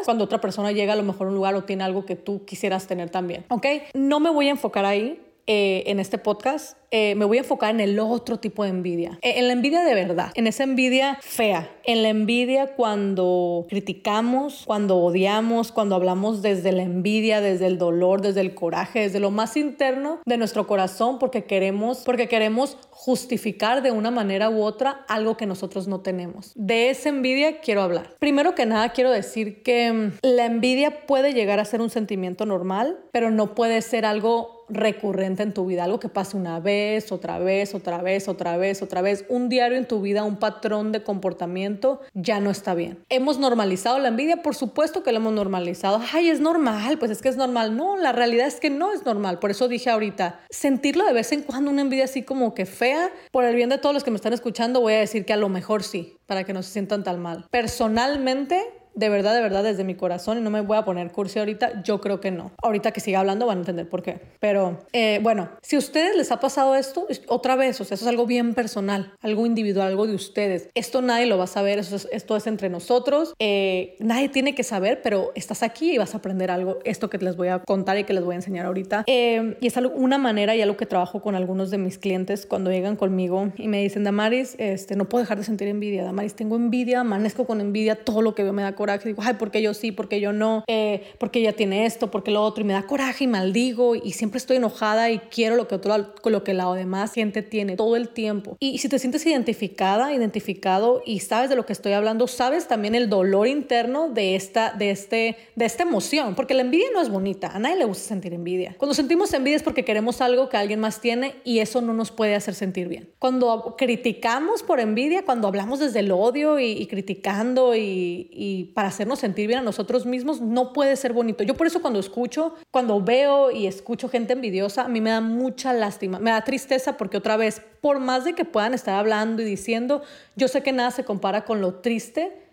cuando 0.05 0.25
otra 0.25 0.41
persona 0.41 0.73
llega 0.73 0.93
a 0.93 0.97
lo 0.97 1.03
mejor 1.03 1.27
a 1.27 1.31
un 1.31 1.37
lugar 1.37 1.55
o 1.55 1.65
tiene 1.65 1.85
algo 1.85 2.05
que 2.05 2.17
tú 2.17 2.45
quisieras 2.45 2.87
tener 2.87 3.11
también. 3.11 3.45
¿Ok? 3.49 3.67
No 3.95 4.21
me 4.21 4.31
voy 4.31 4.49
a 4.49 4.51
enfocar 4.51 4.85
ahí. 4.85 5.25
Eh, 5.51 5.85
en 5.91 5.99
este 5.99 6.19
podcast 6.19 6.77
eh, 6.91 7.15
me 7.17 7.25
voy 7.25 7.39
a 7.39 7.41
enfocar 7.41 7.71
en 7.71 7.81
el 7.81 7.99
otro 7.99 8.39
tipo 8.39 8.65
de 8.65 8.71
envidia, 8.71 9.19
eh, 9.23 9.35
en 9.37 9.47
la 9.47 9.53
envidia 9.53 9.83
de 9.83 9.95
verdad, 9.95 10.31
en 10.35 10.47
esa 10.47 10.65
envidia 10.65 11.19
fea, 11.21 11.71
en 11.85 12.03
la 12.03 12.09
envidia 12.09 12.75
cuando 12.75 13.67
criticamos, 13.69 14.63
cuando 14.67 14.97
odiamos, 14.97 15.71
cuando 15.73 15.95
hablamos 15.95 16.43
desde 16.43 16.73
la 16.73 16.83
envidia, 16.83 17.41
desde 17.41 17.67
el 17.67 17.79
dolor, 17.79 18.23
desde 18.23 18.41
el 18.41 18.55
coraje, 18.55 19.01
desde 19.01 19.21
lo 19.21 19.31
más 19.31 19.57
interno 19.57 20.21
de 20.25 20.37
nuestro 20.39 20.67
corazón, 20.67 21.19
porque 21.19 21.45
queremos, 21.45 21.99
porque 22.05 22.29
queremos 22.29 22.77
justificar 22.91 23.83
de 23.83 23.93
una 23.93 24.11
manera 24.11 24.51
u 24.51 24.63
otra 24.63 25.05
algo 25.09 25.37
que 25.37 25.47
nosotros 25.47 25.89
no 25.89 26.01
tenemos. 26.01 26.53
De 26.55 26.91
esa 26.91 27.11
envidia 27.11 27.61
quiero 27.61 27.83
hablar. 27.83 28.17
Primero 28.19 28.55
que 28.55 28.67
nada 28.67 28.91
quiero 28.91 29.11
decir 29.11 29.63
que 29.63 29.93
mm, 29.93 30.13
la 30.23 30.47
envidia 30.47 31.07
puede 31.07 31.33
llegar 31.33 31.61
a 31.61 31.65
ser 31.65 31.81
un 31.81 31.91
sentimiento 31.91 32.47
normal, 32.47 32.99
pero 33.13 33.31
no 33.31 33.55
puede 33.55 33.83
ser 33.83 34.05
algo 34.05 34.59
recurrente 34.69 35.43
en 35.43 35.55
tu 35.55 35.67
vida, 35.67 35.85
algo 35.85 35.99
que 35.99 36.09
pase 36.09 36.37
una 36.37 36.61
vez, 36.61 36.78
otra 37.11 37.39
vez, 37.39 37.75
otra 37.75 38.03
vez, 38.03 38.29
otra 38.29 38.57
vez, 38.57 38.83
otra 38.83 39.03
vez, 39.03 39.25
un 39.29 39.49
diario 39.49 39.77
en 39.79 39.87
tu 39.87 40.01
vida, 40.01 40.25
un 40.25 40.37
patrón 40.37 40.93
de 40.93 41.03
comportamiento, 41.03 42.01
ya 42.15 42.41
no 42.41 42.51
está 42.51 42.75
bien. 42.75 42.99
Hemos 43.09 43.39
normalizado 43.39 43.99
la 43.99 44.09
envidia, 44.09 44.43
por 44.43 44.55
supuesto 44.55 45.03
que 45.03 45.13
lo 45.13 45.19
hemos 45.19 45.33
normalizado. 45.33 46.01
Ay, 46.13 46.31
es 46.31 46.41
normal, 46.41 46.99
pues 46.99 47.11
es 47.11 47.23
que 47.23 47.29
es 47.29 47.37
normal. 47.37 47.77
No, 47.77 47.97
la 47.97 48.13
realidad 48.13 48.47
es 48.47 48.61
que 48.61 48.71
no 48.71 48.93
es 48.93 49.05
normal. 49.05 49.39
Por 49.39 49.51
eso 49.51 49.69
dije 49.69 49.91
ahorita, 49.91 50.41
sentirlo 50.51 51.05
de 51.05 51.13
vez 51.13 51.33
en 51.33 51.43
cuando 51.43 51.71
una 51.71 51.83
envidia 51.83 52.05
así 52.05 52.23
como 52.23 52.55
que 52.55 52.67
fea, 52.67 53.11
por 53.31 53.45
el 53.45 53.55
bien 53.55 53.69
de 53.69 53.79
todos 53.79 53.95
los 53.95 54.05
que 54.05 54.11
me 54.11 54.17
están 54.17 54.33
escuchando, 54.33 54.81
voy 54.81 54.95
a 54.95 55.01
decir 55.01 55.25
que 55.25 55.33
a 55.33 55.37
lo 55.37 55.49
mejor 55.49 55.83
sí, 55.83 56.17
para 56.27 56.45
que 56.45 56.53
no 56.53 56.63
se 56.63 56.73
sientan 56.73 57.05
tan 57.05 57.21
mal. 57.21 57.47
Personalmente, 57.51 58.63
de 58.99 59.09
verdad, 59.09 59.33
de 59.33 59.41
verdad, 59.41 59.63
desde 59.63 59.85
mi 59.85 59.95
corazón, 59.95 60.39
y 60.39 60.41
no 60.41 60.51
me 60.51 60.61
voy 60.61 60.77
a 60.77 60.85
poner 60.85 61.13
cursi 61.13 61.39
ahorita, 61.39 61.85
yo 61.85 62.01
creo 62.01 62.21
que 62.21 62.33
no. 62.33 62.51
Ahorita 62.61 62.91
que 62.91 63.01
siga 63.01 63.21
hablando 63.21 63.47
van 63.47 63.59
a 63.59 63.61
entender 63.61 63.89
por 63.89 64.03
qué. 64.03 64.21
Pero 64.41 64.81
eh, 64.93 65.21
bueno, 65.23 65.51
si 65.63 65.77
a 65.77 65.79
ustedes 65.79 66.17
les 66.17 66.33
ha 66.33 66.41
pasado 66.41 66.75
esto, 66.75 67.07
otra 67.29 67.55
vez, 67.55 67.81
o 67.81 67.85
sea, 67.85 67.95
eso 67.95 68.05
es 68.05 68.09
algo 68.09 68.27
bien 68.27 68.55
personal, 68.55 69.13
algo 69.23 69.47
individual, 69.47 69.87
algo 69.87 70.09
de 70.09 70.15
ustedes. 70.15 70.69
Esto 70.75 71.01
nadie 71.01 71.27
lo 71.27 71.39
va 71.39 71.45
a 71.45 71.47
saber, 71.47 71.79
esto 71.79 72.37
es 72.37 72.47
entre 72.49 72.69
nosotros. 72.71 73.35
Eh, 73.39 73.97
nadie 74.01 74.29
tiene 74.29 74.57
que 74.57 74.65
saber, 74.65 75.01
pero 75.01 75.31
estás 75.37 75.63
aquí 75.63 75.93
y 75.93 75.99
vas 75.99 76.15
a 76.15 76.19
aprender 76.19 76.51
algo, 76.51 76.79
esto 76.85 77.09
que 77.09 77.19
les 77.19 77.37
voy 77.37 77.49
a 77.49 77.61
contar 77.61 77.99
y 77.99 78.05
que 78.05 78.15
les 78.15 78.25
voy 78.25 78.33
a 78.33 78.37
enseñar 78.37 78.67
ahorita. 78.67 79.05
Eh, 79.07 79.57
y 79.61 79.69
es 79.69 79.77
algo, 79.77 79.95
una 79.95 80.19
manera 80.19 80.57
y 80.57 80.61
algo 80.61 80.77
que 80.77 80.87
trabajo 80.87 81.23
con 81.23 81.37
algunos 81.37 81.71
de 81.71 81.79
mis 81.79 81.99
clientes 81.99 82.47
cuando 82.47 82.73
llegan 82.73 82.97
conmigo 82.97 83.53
y 83.57 83.69
me 83.69 83.81
dicen, 83.81 84.03
Damaris, 84.03 84.57
este, 84.59 84.97
no 84.97 85.09
puedo 85.09 85.23
dejar 85.23 85.39
de 85.39 85.45
sentir 85.45 85.69
envidia. 85.69 86.03
Damaris, 86.03 86.35
tengo 86.35 86.57
envidia, 86.57 87.01
amanezco 87.01 87.47
con 87.47 87.61
envidia, 87.61 87.95
todo 87.95 88.23
lo 88.23 88.35
que 88.35 88.43
veo 88.43 88.53
me 88.53 88.63
da 88.63 88.75
coraje 88.75 88.88
coraje, 88.89 89.09
digo, 89.09 89.23
ay, 89.25 89.35
porque 89.39 89.61
yo 89.63 89.75
sí, 89.75 89.93
porque 89.93 90.21
yo 90.21 90.33
no, 90.33 90.65
eh, 90.67 91.13
porque 91.19 91.41
ella 91.41 91.53
tiene 91.53 91.87
esto, 91.87 92.11
porque 92.11 92.31
lo 92.31 92.43
otro, 92.43 92.63
y 92.63 92.67
me 92.67 92.73
da 92.73 92.83
coraje 92.83 93.25
y 93.25 93.27
maldigo 93.27 93.95
y 93.95 94.13
siempre 94.13 94.39
estoy 94.39 94.57
enojada 94.57 95.11
y 95.11 95.19
quiero 95.19 95.57
lo 95.57 95.69
que 95.69 95.75
otro, 95.75 96.15
lo 96.25 96.45
que 96.45 96.55
la 96.55 96.69
demás 96.75 97.13
gente 97.13 97.43
tiene 97.43 97.77
todo 97.77 97.97
el 97.97 98.09
tiempo. 98.11 98.57
Y 98.61 98.79
si 98.79 98.89
te 98.89 98.99
sientes 98.99 99.25
identificada, 99.27 100.13
identificado 100.13 101.03
y 101.05 101.21
sabes 101.21 101.51
de 101.51 101.57
lo 101.57 101.67
que 101.67 101.73
estoy 101.73 101.93
hablando, 101.93 102.27
sabes 102.27 102.69
también 102.69 102.95
el 102.95 103.09
dolor 103.09 103.47
interno 103.47 104.09
de 104.09 104.35
esta, 104.35 104.73
de 104.73 104.91
este, 104.91 105.37
de 105.55 105.65
esta 105.65 105.83
emoción, 105.83 106.35
porque 106.35 106.55
la 106.55 106.63
envidia 106.63 106.89
no 106.93 107.01
es 107.01 107.09
bonita, 107.09 107.49
a 107.49 107.59
nadie 107.59 107.77
le 107.77 107.85
gusta 107.85 108.05
sentir 108.05 108.33
envidia. 108.35 108.75
Cuando 108.79 108.95
sentimos 108.95 109.33
envidia 109.33 109.57
es 109.57 109.63
porque 109.63 109.85
queremos 109.85 110.21
algo 110.21 110.49
que 110.49 110.57
alguien 110.57 110.81
más 110.81 111.01
tiene 111.01 111.37
y 111.45 111.59
eso 111.59 111.81
no 111.81 111.93
nos 111.93 112.11
puede 112.11 112.35
hacer 112.35 112.55
sentir 112.55 112.89
bien. 112.89 113.11
Cuando 113.19 113.75
criticamos 113.77 114.63
por 114.63 114.81
envidia, 114.81 115.25
cuando 115.25 115.49
hablamos 115.49 115.79
desde 115.79 116.01
el 116.01 116.13
odio 116.13 116.59
y, 116.59 116.87
criticando 116.87 117.75
y, 117.75 118.29
y 118.31 118.65
para 118.79 118.91
hacernos 118.91 119.19
sentir 119.19 119.49
bien 119.49 119.59
a 119.59 119.63
nosotros 119.63 120.07
mismos 120.07 120.41
no 120.41 120.73
puede 120.73 120.95
ser 120.95 121.13
bonito. 121.13 121.43
Yo 121.43 121.57
por 121.57 121.67
eso 121.67 121.83
cuando 121.83 121.99
escucho, 121.99 122.55
cuando 122.71 123.03
veo 123.03 123.51
y 123.51 123.67
escucho 123.67 124.09
gente 124.09 124.35
envidiosa, 124.35 124.85
a 124.85 124.89
mí 124.89 125.01
me 125.01 125.11
da 125.11 125.21
mucha 125.21 125.73
lástima, 125.73 126.21
me 126.21 126.31
da 126.31 126.45
tristeza 126.45 126.97
porque 126.97 127.17
otra 127.17 127.37
vez, 127.37 127.61
por 127.81 127.99
más 127.99 128.25
de 128.25 128.35
que 128.35 128.45
puedan 128.45 128.75
estar 128.75 128.95
hablando 128.95 129.43
y 129.43 129.45
diciendo, 129.45 130.03
yo 130.37 130.47
sé 130.47 130.63
que 130.63 130.71
nada 130.71 130.93
se 130.93 131.03
compara 131.03 131.45
con 131.45 131.61
lo 131.61 131.75
triste 131.81 132.48